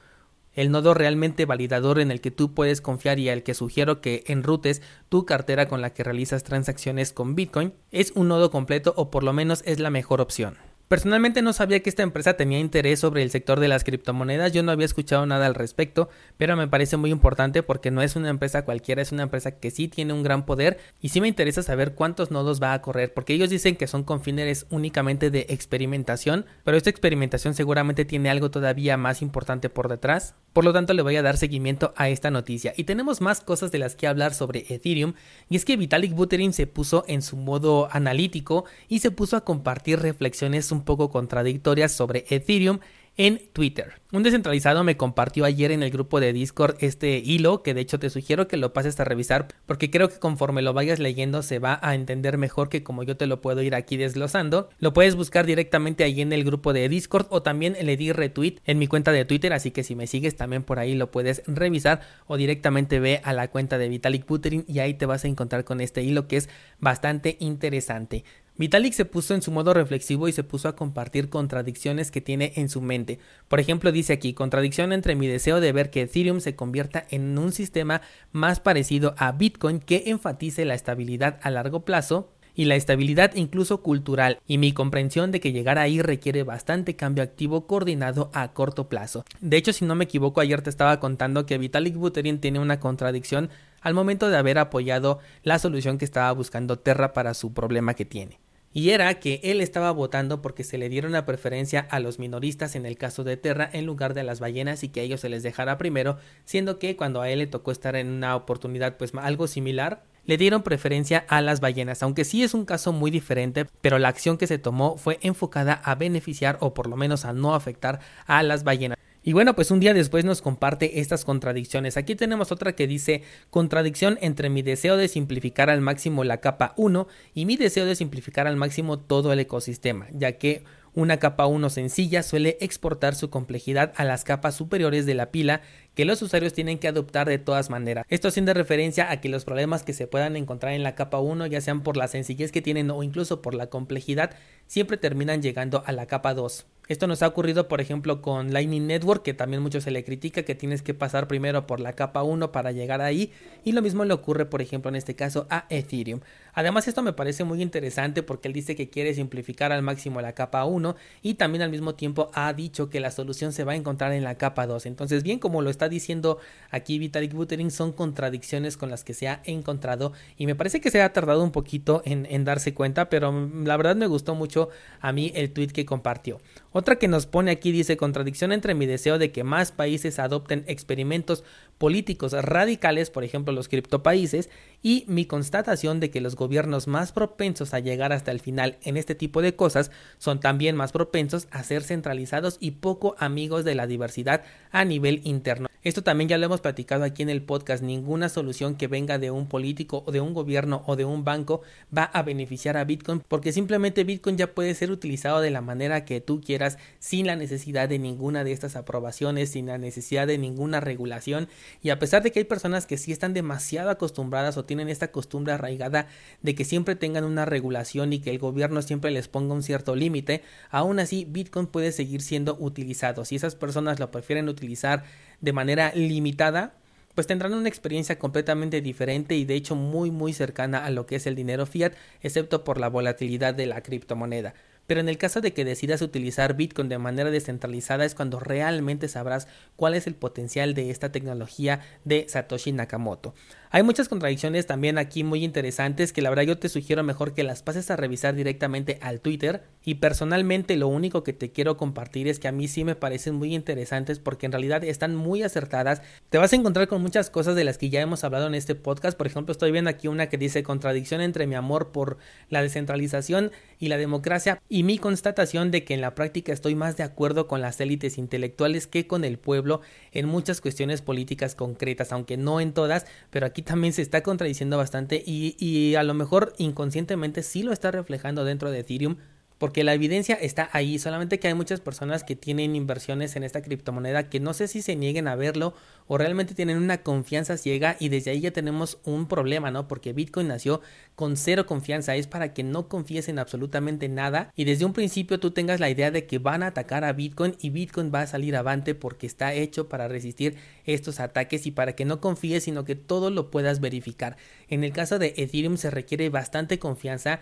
el 0.54 0.70
nodo 0.70 0.94
realmente 0.94 1.46
validador 1.46 2.02
en 2.02 2.12
el 2.12 2.20
que 2.20 2.32
tú 2.32 2.54
puedes 2.54 2.82
confiar 2.82 3.18
y 3.18 3.30
al 3.30 3.44
que 3.44 3.54
sugiero 3.54 4.02
que 4.02 4.26
enrutes 4.28 4.82
tu 5.08 5.26
cartera 5.26 5.70
con 5.70 5.82
la 5.82 5.94
que 5.94 6.04
realizas 6.04 6.44
transacciones 6.44 7.14
con 7.14 7.34
Bitcoin, 7.34 7.74
es 7.92 8.12
un 8.14 8.28
nodo 8.28 8.52
completo 8.52 8.94
o 8.98 9.10
por 9.10 9.24
lo 9.24 9.32
menos 9.32 9.64
es 9.66 9.80
la 9.80 9.90
mejor 9.90 10.20
opción. 10.20 10.58
Personalmente 10.94 11.42
no 11.42 11.54
sabía 11.54 11.80
que 11.80 11.90
esta 11.90 12.04
empresa 12.04 12.36
tenía 12.36 12.60
interés 12.60 13.00
sobre 13.00 13.24
el 13.24 13.32
sector 13.32 13.60
de 13.60 13.68
las 13.68 13.84
criptomonedas, 13.84 14.54
yo 14.54 14.62
no 14.62 14.72
había 14.72 14.86
escuchado 14.86 15.26
nada 15.26 15.48
al 15.48 15.56
respecto, 15.56 16.08
pero 16.38 16.56
me 16.56 16.68
parece 16.68 16.98
muy 16.98 17.10
importante 17.10 17.64
porque 17.64 17.90
no 17.90 18.04
es 18.04 18.16
una 18.16 18.30
empresa 18.30 18.64
cualquiera, 18.64 19.02
es 19.02 19.12
una 19.12 19.24
empresa 19.24 19.58
que 19.58 19.72
sí 19.72 19.88
tiene 19.88 20.14
un 20.14 20.22
gran 20.22 20.46
poder 20.46 20.78
y 21.02 21.10
sí 21.10 21.20
me 21.20 21.28
interesa 21.28 21.64
saber 21.64 21.96
cuántos 21.96 22.30
nodos 22.30 22.62
va 22.62 22.74
a 22.74 22.82
correr, 22.84 23.12
porque 23.12 23.34
ellos 23.34 23.50
dicen 23.50 23.76
que 23.76 23.88
son 23.88 24.04
con 24.04 24.22
fines 24.22 24.68
únicamente 24.70 25.32
de 25.32 25.48
experimentación, 25.50 26.46
pero 26.64 26.78
esta 26.78 26.92
experimentación 26.92 27.56
seguramente 27.56 28.06
tiene 28.06 28.30
algo 28.30 28.52
todavía 28.52 28.96
más 28.96 29.24
importante 29.24 29.72
por 29.72 29.90
detrás, 29.90 30.36
por 30.54 30.64
lo 30.64 30.74
tanto 30.74 30.94
le 30.94 31.02
voy 31.02 31.16
a 31.16 31.24
dar 31.24 31.38
seguimiento 31.38 31.96
a 31.98 32.10
esta 32.10 32.30
noticia. 32.30 32.72
Y 32.78 32.84
tenemos 32.84 33.20
más 33.20 33.42
cosas 33.42 33.72
de 33.72 33.80
las 33.80 33.96
que 33.96 34.06
hablar 34.06 34.36
sobre 34.36 34.68
Ethereum, 34.70 35.16
y 35.50 35.56
es 35.56 35.66
que 35.66 35.76
Vitalik 35.76 36.14
Buterin 36.14 36.54
se 36.54 36.68
puso 36.68 37.04
en 37.08 37.24
su 37.24 37.36
modo 37.36 37.90
analítico 37.92 38.66
y 38.88 39.00
se 39.00 39.10
puso 39.10 39.38
a 39.38 39.44
compartir 39.44 40.00
reflexiones 40.00 40.72
un 40.72 40.83
poco 40.84 41.10
contradictorias 41.10 41.92
sobre 41.92 42.26
Ethereum 42.30 42.80
en 43.18 43.42
Twitter. 43.54 43.94
Un 44.12 44.24
descentralizado 44.24 44.84
me 44.84 44.98
compartió 44.98 45.46
ayer 45.46 45.72
en 45.72 45.84
el 45.84 45.92
grupo 45.92 46.20
de 46.20 46.34
Discord 46.34 46.76
este 46.80 47.18
hilo 47.18 47.62
que 47.62 47.74
de 47.74 47.82
hecho 47.82 48.00
te 48.00 48.10
sugiero 48.10 48.48
que 48.48 48.58
lo 48.58 48.74
pases 48.74 49.00
a 49.00 49.04
revisar 49.04 49.48
porque 49.66 49.92
creo 49.92 50.10
que 50.10 50.20
conforme 50.20 50.62
lo 50.62 50.74
vayas 50.74 51.00
leyendo 51.00 51.44
se 51.44 51.60
va 51.60 51.80
a 51.82 51.96
entender 51.96 52.38
mejor 52.38 52.70
que 52.70 52.84
como 52.84 53.04
yo 53.04 53.16
te 53.16 53.28
lo 53.28 53.42
puedo 53.42 53.62
ir 53.62 53.76
aquí 53.76 53.98
desglosando. 53.98 54.70
Lo 54.80 54.94
puedes 54.94 55.16
buscar 55.16 55.46
directamente 55.46 56.04
ahí 56.04 56.22
en 56.22 56.34
el 56.34 56.44
grupo 56.44 56.74
de 56.74 56.90
Discord 56.90 57.28
o 57.30 57.44
también 57.44 57.76
le 57.82 57.98
di 57.98 58.12
retweet 58.12 58.60
en 58.66 58.80
mi 58.80 58.88
cuenta 58.88 59.12
de 59.12 59.26
Twitter 59.26 59.54
así 59.54 59.72
que 59.72 59.84
si 59.84 59.96
me 59.96 60.08
sigues 60.08 60.36
también 60.36 60.64
por 60.64 60.80
ahí 60.80 60.96
lo 60.96 61.12
puedes 61.12 61.44
revisar 61.46 62.02
o 62.26 62.38
directamente 62.38 63.00
ve 63.00 63.22
a 63.24 63.34
la 63.34 63.50
cuenta 63.50 63.78
de 63.78 63.90
Vitalik 63.90 64.26
Buterin 64.26 64.66
y 64.68 64.80
ahí 64.80 64.96
te 64.96 65.06
vas 65.06 65.24
a 65.24 65.28
encontrar 65.28 65.64
con 65.64 65.82
este 65.82 66.04
hilo 66.04 66.28
que 66.28 66.38
es 66.38 66.50
bastante 66.80 67.38
interesante. 67.40 68.24
Vitalik 68.56 68.94
se 68.94 69.06
puso 69.06 69.34
en 69.34 69.42
su 69.42 69.52
modo 69.52 69.74
reflexivo 69.74 70.28
y 70.28 70.32
se 70.32 70.44
puso 70.44 70.68
a 70.68 70.76
compartir 70.76 71.30
contradicciones 71.30 72.12
que 72.12 72.22
tiene 72.22 72.54
en 72.56 72.70
su 72.70 72.82
mente. 72.82 73.18
Por 73.48 73.60
ejemplo, 73.60 73.92
dice 73.92 74.14
aquí, 74.14 74.34
contradicción 74.34 74.94
entre 74.94 75.16
mi 75.16 75.28
deseo 75.28 75.60
de 75.60 75.72
ver 75.72 75.90
que 75.90 76.02
Ethereum 76.02 76.40
se 76.40 76.56
convierta 76.56 77.04
en 77.10 77.36
un 77.40 77.52
sistema 77.52 78.02
más 78.32 78.60
parecido 78.60 79.16
a 79.18 79.32
Bitcoin 79.32 79.80
que 79.80 80.04
enfatice 80.06 80.66
la 80.66 80.76
estabilidad 80.76 81.40
a 81.42 81.50
largo 81.50 81.84
plazo 81.84 82.30
y 82.56 82.66
la 82.66 82.76
estabilidad 82.76 83.34
incluso 83.36 83.82
cultural 83.82 84.40
y 84.48 84.60
mi 84.60 84.72
comprensión 84.72 85.32
de 85.32 85.40
que 85.40 85.52
llegar 85.52 85.80
ahí 85.80 86.02
requiere 86.02 86.44
bastante 86.44 86.96
cambio 86.96 87.24
activo 87.24 87.66
coordinado 87.66 88.30
a 88.34 88.54
corto 88.54 88.88
plazo. 88.88 89.26
De 89.42 89.58
hecho, 89.58 89.74
si 89.74 89.86
no 89.86 89.96
me 89.96 90.04
equivoco, 90.04 90.42
ayer 90.42 90.62
te 90.62 90.70
estaba 90.70 91.00
contando 91.00 91.46
que 91.46 91.58
Vitalik 91.58 91.96
Buterin 91.96 92.40
tiene 92.40 92.60
una 92.60 92.80
contradicción 92.80 93.50
al 93.82 93.94
momento 93.94 94.30
de 94.30 94.38
haber 94.38 94.60
apoyado 94.60 95.20
la 95.42 95.60
solución 95.60 95.98
que 95.98 96.06
estaba 96.06 96.32
buscando 96.32 96.80
Terra 96.80 97.14
para 97.14 97.34
su 97.34 97.54
problema 97.54 97.96
que 97.96 98.06
tiene. 98.06 98.43
Y 98.74 98.90
era 98.90 99.14
que 99.20 99.40
él 99.44 99.62
estaba 99.62 99.92
votando 99.92 100.42
porque 100.42 100.64
se 100.64 100.80
le 100.80 100.90
diera 100.90 101.08
una 101.08 101.28
preferencia 101.28 101.88
a 101.92 102.00
los 102.00 102.18
minoristas 102.18 102.76
en 102.76 102.88
el 102.88 102.98
caso 102.98 103.24
de 103.24 103.38
Terra 103.38 103.70
en 103.72 103.86
lugar 103.86 104.16
de 104.16 104.22
a 104.22 104.24
las 104.24 104.40
ballenas 104.40 104.84
y 104.84 104.90
que 104.90 105.02
a 105.02 105.04
ellos 105.04 105.22
se 105.22 105.30
les 105.30 105.44
dejara 105.44 105.78
primero, 105.78 106.18
siendo 106.44 106.80
que 106.80 106.96
cuando 106.96 107.22
a 107.22 107.30
él 107.30 107.40
le 107.40 107.48
tocó 107.48 107.72
estar 107.72 107.96
en 107.96 108.10
una 108.10 108.36
oportunidad 108.36 108.98
pues 108.98 109.14
algo 109.16 109.46
similar, 109.46 110.04
le 110.26 110.38
dieron 110.38 110.64
preferencia 110.64 111.26
a 111.28 111.42
las 111.42 111.60
ballenas, 111.60 112.02
aunque 112.02 112.26
sí 112.26 112.44
es 112.44 112.54
un 112.54 112.66
caso 112.66 112.94
muy 112.94 113.12
diferente, 113.12 113.68
pero 113.82 114.00
la 114.00 114.08
acción 114.08 114.38
que 114.38 114.48
se 114.48 114.58
tomó 114.58 114.98
fue 114.98 115.20
enfocada 115.22 115.74
a 115.74 115.96
beneficiar 115.96 116.58
o 116.62 116.74
por 116.74 116.88
lo 116.88 116.96
menos 116.96 117.26
a 117.26 117.34
no 117.34 117.54
afectar 117.54 118.00
a 118.26 118.42
las 118.42 118.64
ballenas. 118.64 118.98
Y 119.24 119.32
bueno, 119.32 119.56
pues 119.56 119.72
un 119.72 119.80
día 119.80 119.94
después 119.94 120.26
nos 120.26 120.42
comparte 120.42 121.00
estas 121.00 121.24
contradicciones. 121.24 121.96
Aquí 121.96 122.14
tenemos 122.16 122.52
otra 122.52 122.76
que 122.76 122.88
dice 122.88 123.24
contradicción 123.50 124.18
entre 124.22 124.50
mi 124.50 124.62
deseo 124.62 124.98
de 124.98 125.08
simplificar 125.08 125.70
al 125.70 125.80
máximo 125.80 126.26
la 126.26 126.42
capa 126.42 126.74
1 126.76 127.08
y 127.34 127.46
mi 127.46 127.56
deseo 127.56 127.86
de 127.86 127.96
simplificar 127.96 128.48
al 128.48 128.58
máximo 128.58 129.00
todo 129.00 129.32
el 129.32 129.40
ecosistema, 129.40 130.08
ya 130.12 130.34
que 130.34 130.66
una 130.94 131.18
capa 131.18 131.48
1 131.48 131.70
sencilla 131.70 132.22
suele 132.22 132.58
exportar 132.60 133.16
su 133.16 133.30
complejidad 133.30 133.94
a 133.96 134.04
las 134.04 134.26
capas 134.26 134.56
superiores 134.56 135.06
de 135.06 135.16
la 135.16 135.32
pila 135.32 135.62
que 135.96 136.06
los 136.06 136.22
usuarios 136.22 136.54
tienen 136.54 136.80
que 136.80 136.88
adoptar 136.88 137.28
de 137.28 137.38
todas 137.38 137.70
maneras. 137.70 138.06
Esto 138.10 138.28
haciendo 138.28 138.54
referencia 138.54 139.12
a 139.12 139.22
que 139.22 139.30
los 139.30 139.46
problemas 139.46 139.84
que 139.84 139.94
se 139.94 140.08
puedan 140.08 140.36
encontrar 140.36 140.74
en 140.74 140.84
la 140.84 140.96
capa 140.96 141.20
1, 141.20 141.46
ya 141.48 141.62
sean 141.62 141.84
por 141.84 141.98
la 141.98 142.08
sencillez 142.08 142.52
que 142.52 142.62
tienen 142.62 142.90
o 142.92 143.04
incluso 143.04 143.42
por 143.42 143.54
la 143.54 143.68
complejidad, 143.68 144.36
siempre 144.68 144.98
terminan 144.98 145.42
llegando 145.42 145.84
a 145.86 145.92
la 145.92 146.06
capa 146.08 146.34
2. 146.34 146.66
Esto 146.90 147.08
nos 147.08 147.24
ha 147.24 147.28
ocurrido, 147.28 147.70
por 147.70 147.80
ejemplo, 147.80 148.22
con 148.22 148.52
Lightning 148.52 148.88
Network, 148.88 149.24
que 149.24 149.34
también 149.34 149.64
mucho 149.64 149.80
se 149.80 149.90
le 149.90 150.04
critica 150.04 150.44
que 150.44 150.54
tienes 150.54 150.82
que 150.82 150.94
pasar 150.94 151.30
primero 151.30 151.66
por 151.66 151.80
la 151.80 151.94
capa 151.94 152.24
1 152.24 152.52
para 152.52 152.74
llegar 152.74 153.00
ahí, 153.00 153.32
y 153.64 153.72
lo 153.72 153.82
mismo 153.82 154.04
le 154.04 154.14
ocurre, 154.14 154.46
por 154.46 154.62
ejemplo, 154.62 154.90
en 154.90 154.96
este 154.96 155.16
caso 155.16 155.48
a 155.50 155.66
Ethereum. 155.70 156.20
Además, 156.54 156.90
esto 156.90 157.02
me 157.02 157.14
parece 157.14 157.46
muy 157.46 157.62
interesante 157.62 158.22
porque 158.22 158.50
él 158.50 158.54
dice 158.54 158.76
que 158.76 158.90
quiere 158.90 159.14
simplificar 159.14 159.72
al 159.72 159.82
máximo 159.82 160.20
la 160.20 160.34
capa 160.34 160.66
1 160.66 160.98
y 161.22 161.36
también 161.36 161.62
al 161.62 161.72
mismo 161.72 161.96
tiempo 161.96 162.30
ha 162.34 162.52
dicho 162.52 162.90
que 162.90 163.00
la 163.00 163.12
solución 163.12 163.54
se 163.54 163.64
va 163.64 163.72
a 163.72 163.76
encontrar 163.76 164.12
en 164.12 164.26
la 164.26 164.36
capa 164.36 164.68
2. 164.68 164.86
Entonces, 164.86 165.24
bien 165.24 165.40
como 165.40 165.62
lo 165.62 165.70
está 165.70 165.83
diciendo 165.90 166.40
aquí 166.72 167.00
Vitalik 167.00 167.34
Buterin, 167.34 167.72
son 167.72 167.92
contradicciones 167.92 168.78
con 168.78 168.90
las 168.90 169.04
que 169.04 169.14
se 169.14 169.28
ha 169.28 169.42
encontrado 169.46 170.14
y 170.38 170.46
me 170.46 170.56
parece 170.56 170.82
que 170.82 170.92
se 170.92 171.02
ha 171.02 171.14
tardado 171.14 171.44
un 171.44 171.52
poquito 171.52 172.02
en, 172.06 172.26
en 172.30 172.46
darse 172.46 172.74
cuenta, 172.74 173.10
pero 173.10 173.50
la 173.64 173.78
verdad 173.78 173.96
me 173.96 174.08
gustó 174.08 174.36
mucho 174.36 174.70
a 175.02 175.12
mí 175.12 175.32
el 175.36 175.52
tweet 175.52 175.68
que 175.68 175.86
compartió. 175.86 176.40
Otra 176.76 176.96
que 176.96 177.08
nos 177.08 177.28
pone 177.28 177.52
aquí 177.52 177.72
dice 177.72 177.98
contradicción 177.98 178.52
entre 178.52 178.74
mi 178.74 178.88
deseo 178.88 179.20
de 179.20 179.32
que 179.32 179.44
más 179.44 179.72
países 179.72 180.18
adopten 180.18 180.64
experimentos 180.68 181.44
políticos 181.78 182.34
radicales, 182.34 183.12
por 183.12 183.24
ejemplo 183.24 183.54
los 183.54 183.68
criptopaíses, 183.68 184.50
y 184.82 185.06
mi 185.08 185.26
constatación 185.26 186.00
de 186.00 186.10
que 186.10 186.20
los 186.20 186.36
gobiernos 186.36 186.88
más 186.88 187.12
propensos 187.12 187.76
a 187.76 187.80
llegar 187.80 188.12
hasta 188.12 188.32
el 188.32 188.40
final 188.40 188.78
en 188.82 188.98
este 188.98 189.14
tipo 189.14 189.44
de 189.44 189.56
cosas 189.56 189.92
son 190.18 190.40
también 190.40 190.76
más 190.76 190.92
propensos 190.92 191.48
a 191.52 191.64
ser 191.64 191.84
centralizados 191.84 192.58
y 192.60 192.72
poco 192.72 193.16
amigos 193.20 193.66
de 193.66 193.76
la 193.76 193.86
diversidad 193.86 194.42
a 194.72 194.84
nivel 194.84 195.22
interno. 195.26 195.68
Esto 195.84 196.02
también 196.02 196.30
ya 196.30 196.38
lo 196.38 196.46
hemos 196.46 196.62
platicado 196.62 197.04
aquí 197.04 197.24
en 197.24 197.30
el 197.30 197.42
podcast. 197.42 197.84
Ninguna 197.84 198.30
solución 198.30 198.76
que 198.76 198.88
venga 198.88 199.18
de 199.18 199.32
un 199.32 199.48
político 199.48 200.04
o 200.06 200.14
de 200.14 200.22
un 200.22 200.34
gobierno 200.34 200.82
o 200.88 200.96
de 200.96 201.04
un 201.04 201.26
banco 201.26 201.62
va 201.96 202.04
a 202.06 202.24
beneficiar 202.24 202.78
a 202.78 202.86
Bitcoin 202.86 203.22
porque 203.28 203.52
simplemente 203.52 204.06
Bitcoin 204.06 204.38
ya 204.38 204.54
puede 204.54 204.76
ser 204.76 204.92
utilizado 204.92 205.42
de 205.42 205.52
la 205.52 205.60
manera 205.60 206.06
que 206.06 206.22
tú 206.22 206.40
quieras 206.40 206.63
sin 207.00 207.28
la 207.28 207.36
necesidad 207.36 207.90
de 207.90 208.00
ninguna 208.00 208.44
de 208.44 208.52
estas 208.52 208.76
aprobaciones, 208.76 209.52
sin 209.52 209.68
la 209.68 209.78
necesidad 209.78 210.28
de 210.28 210.38
ninguna 210.38 210.80
regulación. 210.80 211.48
Y 211.82 211.90
a 211.90 212.00
pesar 212.00 212.24
de 212.24 212.32
que 212.32 212.40
hay 212.40 212.46
personas 212.46 212.86
que 212.86 212.98
sí 212.98 213.12
están 213.12 213.34
demasiado 213.34 213.90
acostumbradas 213.90 214.58
o 214.58 214.66
tienen 214.66 214.90
esta 214.90 215.12
costumbre 215.12 215.54
arraigada 215.54 216.08
de 216.42 216.56
que 216.56 216.66
siempre 216.66 216.96
tengan 216.96 217.24
una 217.24 217.46
regulación 217.46 218.14
y 218.14 218.20
que 218.20 218.32
el 218.32 218.40
gobierno 218.40 218.82
siempre 218.82 219.12
les 219.12 219.28
ponga 219.28 219.54
un 219.54 219.64
cierto 219.64 219.96
límite, 219.96 220.44
aún 220.70 221.00
así 221.00 221.26
Bitcoin 221.26 221.68
puede 221.68 221.92
seguir 221.92 222.22
siendo 222.22 222.58
utilizado. 222.60 223.26
Si 223.26 223.36
esas 223.36 223.56
personas 223.56 224.00
lo 224.00 224.12
prefieren 224.12 224.50
utilizar 224.50 225.04
de 225.42 225.54
manera 225.54 225.92
limitada, 225.94 226.74
pues 227.16 227.28
tendrán 227.28 227.54
una 227.54 227.70
experiencia 227.70 228.18
completamente 228.18 228.82
diferente 228.82 229.36
y 229.36 229.46
de 229.46 229.56
hecho 229.56 229.76
muy 229.76 230.12
muy 230.12 230.34
cercana 230.34 230.86
a 230.86 230.90
lo 230.90 231.06
que 231.06 231.18
es 231.18 231.28
el 231.28 231.36
dinero 231.36 231.66
fiat, 231.66 231.94
excepto 232.22 232.64
por 232.64 232.80
la 232.80 232.90
volatilidad 232.90 233.54
de 233.54 233.68
la 233.68 233.82
criptomoneda. 233.82 234.54
Pero 234.88 235.00
en 235.00 235.10
el 235.10 235.18
caso 235.18 235.42
de 235.42 235.54
que 235.54 235.66
decidas 235.66 236.02
utilizar 236.02 236.56
Bitcoin 236.56 236.90
de 236.90 236.98
manera 236.98 237.32
descentralizada 237.32 238.06
es 238.06 238.16
cuando 238.16 238.40
realmente 238.40 239.08
sabrás 239.08 239.48
cuál 239.76 239.96
es 239.96 240.08
el 240.08 240.16
potencial 240.16 240.74
de 240.74 240.90
esta 240.90 241.12
tecnología 241.12 241.82
de 242.04 242.26
Satoshi 242.28 242.72
Nakamoto. 242.72 243.34
Hay 243.76 243.82
muchas 243.82 244.08
contradicciones 244.08 244.68
también 244.68 245.00
aquí 245.00 245.24
muy 245.24 245.44
interesantes 245.44 246.14
que 246.14 246.22
la 246.22 246.30
verdad 246.30 246.44
yo 246.44 246.60
te 246.60 246.70
sugiero 246.70 247.02
mejor 247.02 247.34
que 247.34 247.42
las 247.42 247.64
pases 247.64 247.90
a 247.90 247.96
revisar 247.96 248.36
directamente 248.36 249.00
al 249.02 249.20
Twitter 249.20 249.64
y 249.84 249.96
personalmente 249.96 250.78
lo 250.78 250.88
único 250.88 251.24
que 251.24 251.34
te 251.34 251.52
quiero 251.52 251.76
compartir 251.76 252.28
es 252.28 252.38
que 252.38 252.48
a 252.48 252.52
mí 252.52 252.68
sí 252.68 252.84
me 252.84 252.94
parecen 252.94 253.34
muy 253.34 253.56
interesantes 253.56 254.20
porque 254.20 254.46
en 254.46 254.52
realidad 254.52 254.84
están 254.84 255.16
muy 255.16 255.42
acertadas. 255.42 256.04
Te 256.30 256.38
vas 256.38 256.54
a 256.54 256.56
encontrar 256.56 256.88
con 256.88 257.02
muchas 257.02 257.32
cosas 257.32 257.56
de 257.56 257.64
las 257.64 257.80
que 257.80 257.90
ya 257.90 258.00
hemos 258.00 258.24
hablado 258.24 258.46
en 258.46 258.54
este 258.54 258.76
podcast. 258.76 259.18
Por 259.18 259.26
ejemplo, 259.26 259.52
estoy 259.52 259.72
viendo 259.72 259.90
aquí 259.90 260.08
una 260.08 260.30
que 260.30 260.38
dice 260.38 260.62
contradicción 260.62 261.22
entre 261.22 261.48
mi 261.48 261.56
amor 261.56 261.92
por 261.92 262.20
la 262.50 262.62
descentralización 262.62 263.52
y 263.80 263.88
la 263.88 263.98
democracia 263.98 264.62
y 264.74 264.82
mi 264.82 264.98
constatación 264.98 265.70
de 265.70 265.84
que 265.84 265.94
en 265.94 266.02
la 266.02 266.16
práctica 266.16 266.52
estoy 266.52 266.74
más 266.74 266.98
de 266.98 267.04
acuerdo 267.04 267.46
con 267.48 267.62
las 267.62 267.80
élites 267.80 268.18
intelectuales 268.18 268.88
que 268.88 269.06
con 269.06 269.24
el 269.24 269.38
pueblo 269.38 269.82
en 270.12 270.28
muchas 270.28 270.62
cuestiones 270.62 271.04
políticas 271.04 271.54
concretas, 271.54 272.12
aunque 272.12 272.38
no 272.38 272.60
en 272.60 272.74
todas, 272.74 273.06
pero 273.30 273.46
aquí 273.46 273.62
también 273.62 273.94
se 273.94 274.02
está 274.02 274.24
contradiciendo 274.24 274.76
bastante 274.76 275.22
y, 275.24 275.56
y 275.60 275.94
a 275.94 276.02
lo 276.02 276.16
mejor 276.16 276.54
inconscientemente 276.58 277.44
sí 277.44 277.62
lo 277.62 277.72
está 277.72 277.92
reflejando 277.92 278.46
dentro 278.46 278.72
de 278.72 278.80
Ethereum 278.80 279.18
porque 279.64 279.86
la 279.86 279.94
evidencia 279.94 280.36
está 280.36 280.70
ahí, 280.74 281.00
solamente 281.00 281.40
que 281.40 281.48
hay 281.48 281.54
muchas 281.54 281.80
personas 281.80 282.26
que 282.26 282.36
tienen 282.36 282.76
inversiones 282.76 283.38
en 283.38 283.44
esta 283.44 283.62
criptomoneda 283.62 284.28
que 284.28 284.42
no 284.42 284.54
sé 284.54 284.68
si 284.68 284.82
se 284.82 284.98
nieguen 284.98 285.30
a 285.30 285.38
verlo 285.38 285.74
o 286.06 286.18
realmente 286.18 286.54
tienen 286.54 286.76
una 286.76 286.98
confianza 287.02 287.56
ciega 287.56 287.96
y 287.98 288.10
desde 288.10 288.32
ahí 288.32 288.42
ya 288.42 288.52
tenemos 288.52 288.98
un 289.06 289.26
problema, 289.26 289.72
¿no? 289.72 289.88
Porque 289.88 290.12
Bitcoin 290.12 290.50
nació 290.50 290.82
con 291.16 291.38
cero 291.38 291.66
confianza, 291.66 292.14
es 292.18 292.28
para 292.28 292.54
que 292.54 292.62
no 292.64 292.90
confíes 292.90 293.30
en 293.30 293.40
absolutamente 293.40 294.10
nada 294.10 294.52
y 294.54 294.66
desde 294.66 294.84
un 294.84 294.92
principio 294.92 295.40
tú 295.40 295.52
tengas 295.52 295.80
la 295.80 295.90
idea 295.90 296.12
de 296.12 296.26
que 296.26 296.40
van 296.40 296.62
a 296.62 296.68
atacar 296.68 297.06
a 297.06 297.14
Bitcoin 297.14 297.56
y 297.62 297.70
Bitcoin 297.70 298.12
va 298.14 298.24
a 298.24 298.28
salir 298.28 298.58
avante 298.58 298.96
porque 298.96 299.28
está 299.28 299.54
hecho 299.54 299.88
para 299.88 300.10
resistir 300.10 300.58
estos 300.84 301.22
ataques 301.22 301.66
y 301.68 301.72
para 301.72 301.96
que 301.96 302.04
no 302.04 302.20
confíes, 302.20 302.66
sino 302.66 302.84
que 302.84 302.96
todo 302.96 303.30
lo 303.30 303.50
puedas 303.50 303.80
verificar. 303.80 304.36
En 304.68 304.84
el 304.84 304.92
caso 304.92 305.20
de 305.20 305.34
Ethereum 305.38 305.78
se 305.78 305.90
requiere 305.90 306.28
bastante 306.28 306.80
confianza 306.80 307.40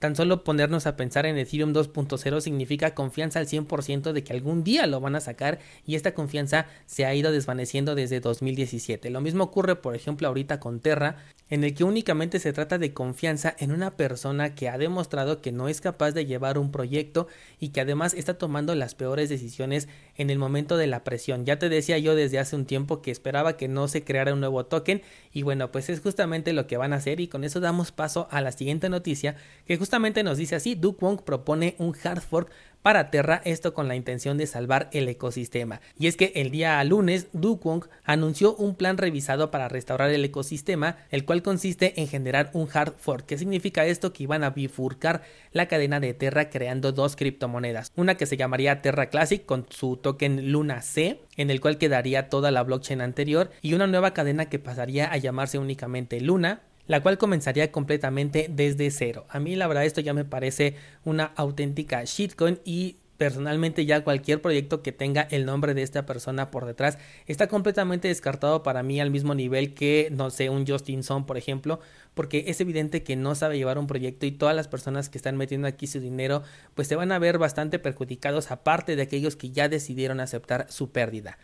Tan 0.00 0.16
solo 0.16 0.44
ponernos 0.44 0.86
a 0.86 0.96
pensar 0.96 1.26
en 1.26 1.36
Ethereum 1.36 1.74
2.0 1.74 2.40
significa 2.40 2.94
confianza 2.94 3.38
al 3.38 3.46
100% 3.46 4.12
de 4.12 4.24
que 4.24 4.32
algún 4.32 4.64
día 4.64 4.86
lo 4.86 4.98
van 4.98 5.14
a 5.14 5.20
sacar 5.20 5.58
y 5.84 5.94
esta 5.94 6.14
confianza 6.14 6.66
se 6.86 7.04
ha 7.04 7.14
ido 7.14 7.32
desvaneciendo 7.32 7.94
desde 7.94 8.20
2017. 8.20 9.10
Lo 9.10 9.20
mismo 9.20 9.44
ocurre, 9.44 9.76
por 9.76 9.94
ejemplo, 9.94 10.26
ahorita 10.26 10.58
con 10.58 10.80
Terra, 10.80 11.16
en 11.50 11.64
el 11.64 11.74
que 11.74 11.84
únicamente 11.84 12.38
se 12.38 12.52
trata 12.52 12.78
de 12.78 12.94
confianza 12.94 13.54
en 13.58 13.72
una 13.72 13.96
persona 13.96 14.54
que 14.54 14.68
ha 14.68 14.78
demostrado 14.78 15.42
que 15.42 15.52
no 15.52 15.68
es 15.68 15.80
capaz 15.80 16.12
de 16.12 16.24
llevar 16.24 16.58
un 16.58 16.70
proyecto 16.70 17.26
y 17.58 17.70
que 17.70 17.80
además 17.80 18.14
está 18.14 18.34
tomando 18.34 18.74
las 18.74 18.94
peores 18.94 19.28
decisiones 19.28 19.88
en 20.16 20.30
el 20.30 20.38
momento 20.38 20.76
de 20.76 20.86
la 20.86 21.04
presión. 21.04 21.44
Ya 21.44 21.58
te 21.58 21.68
decía 21.68 21.98
yo 21.98 22.14
desde 22.14 22.38
hace 22.38 22.56
un 22.56 22.66
tiempo 22.66 23.02
que 23.02 23.10
esperaba 23.10 23.56
que 23.56 23.68
no 23.68 23.88
se 23.88 24.04
creara 24.04 24.32
un 24.32 24.40
nuevo 24.40 24.64
token 24.64 25.02
y 25.32 25.42
bueno, 25.42 25.72
pues 25.72 25.90
es 25.90 26.00
justamente 26.00 26.52
lo 26.52 26.66
que 26.66 26.76
van 26.76 26.92
a 26.92 26.96
hacer 26.96 27.20
y 27.20 27.28
con 27.28 27.44
eso 27.44 27.60
damos 27.60 27.92
paso 27.92 28.28
a 28.30 28.40
la 28.40 28.52
siguiente 28.52 28.88
noticia 28.88 29.36
que 29.66 29.76
justamente 29.76 30.22
nos 30.22 30.38
dice 30.38 30.54
así, 30.54 30.76
Duke 30.76 31.04
Wong 31.04 31.22
propone 31.22 31.74
un 31.78 31.96
hard 32.02 32.22
fork 32.22 32.50
para 32.82 33.10
Terra, 33.10 33.42
esto 33.44 33.74
con 33.74 33.88
la 33.88 33.96
intención 33.96 34.38
de 34.38 34.46
salvar 34.46 34.88
el 34.92 35.08
ecosistema. 35.08 35.80
Y 35.98 36.06
es 36.06 36.16
que 36.16 36.32
el 36.36 36.50
día 36.50 36.82
lunes, 36.84 37.28
Wong 37.32 37.84
anunció 38.04 38.54
un 38.54 38.74
plan 38.74 38.96
revisado 38.98 39.50
para 39.50 39.68
restaurar 39.68 40.10
el 40.10 40.24
ecosistema, 40.24 40.96
el 41.10 41.24
cual 41.24 41.42
consiste 41.42 42.00
en 42.00 42.08
generar 42.08 42.50
un 42.52 42.68
hard 42.72 42.94
fork. 42.98 43.26
¿Qué 43.26 43.38
significa 43.38 43.84
esto? 43.84 44.12
Que 44.12 44.22
iban 44.24 44.44
a 44.44 44.50
bifurcar 44.50 45.22
la 45.52 45.68
cadena 45.68 46.00
de 46.00 46.14
Terra 46.14 46.50
creando 46.50 46.92
dos 46.92 47.16
criptomonedas. 47.16 47.92
Una 47.96 48.16
que 48.16 48.26
se 48.26 48.36
llamaría 48.36 48.82
Terra 48.82 49.10
Classic 49.10 49.44
con 49.44 49.66
su 49.70 49.96
token 49.96 50.52
Luna 50.52 50.82
C, 50.82 51.20
en 51.36 51.50
el 51.50 51.60
cual 51.60 51.78
quedaría 51.78 52.28
toda 52.28 52.50
la 52.50 52.62
blockchain 52.62 53.00
anterior, 53.00 53.50
y 53.62 53.74
una 53.74 53.86
nueva 53.86 54.14
cadena 54.14 54.48
que 54.48 54.58
pasaría 54.58 55.12
a 55.12 55.16
llamarse 55.16 55.58
únicamente 55.58 56.20
Luna, 56.20 56.62
la 56.90 57.04
cual 57.04 57.18
comenzaría 57.18 57.70
completamente 57.70 58.48
desde 58.50 58.90
cero. 58.90 59.24
A 59.28 59.38
mí 59.38 59.54
la 59.54 59.68
verdad 59.68 59.84
esto 59.84 60.00
ya 60.00 60.12
me 60.12 60.24
parece 60.24 60.74
una 61.04 61.26
auténtica 61.36 62.02
shitcoin 62.02 62.58
y 62.64 62.96
personalmente 63.16 63.86
ya 63.86 64.02
cualquier 64.02 64.42
proyecto 64.42 64.82
que 64.82 64.90
tenga 64.90 65.22
el 65.30 65.46
nombre 65.46 65.74
de 65.74 65.82
esta 65.82 66.04
persona 66.04 66.50
por 66.50 66.66
detrás 66.66 66.98
está 67.28 67.46
completamente 67.46 68.08
descartado 68.08 68.64
para 68.64 68.82
mí 68.82 69.00
al 69.00 69.12
mismo 69.12 69.36
nivel 69.36 69.72
que 69.72 70.08
no 70.10 70.30
sé 70.30 70.50
un 70.50 70.66
Justin 70.66 71.04
Son 71.04 71.26
por 71.26 71.38
ejemplo 71.38 71.78
porque 72.14 72.46
es 72.48 72.60
evidente 72.60 73.04
que 73.04 73.14
no 73.14 73.36
sabe 73.36 73.56
llevar 73.56 73.78
un 73.78 73.86
proyecto 73.86 74.26
y 74.26 74.32
todas 74.32 74.56
las 74.56 74.66
personas 74.66 75.08
que 75.08 75.18
están 75.18 75.36
metiendo 75.36 75.68
aquí 75.68 75.86
su 75.86 76.00
dinero 76.00 76.42
pues 76.74 76.88
se 76.88 76.96
van 76.96 77.12
a 77.12 77.20
ver 77.20 77.38
bastante 77.38 77.78
perjudicados 77.78 78.50
aparte 78.50 78.96
de 78.96 79.02
aquellos 79.02 79.36
que 79.36 79.50
ya 79.50 79.68
decidieron 79.68 80.18
aceptar 80.18 80.66
su 80.72 80.90
pérdida 80.90 81.38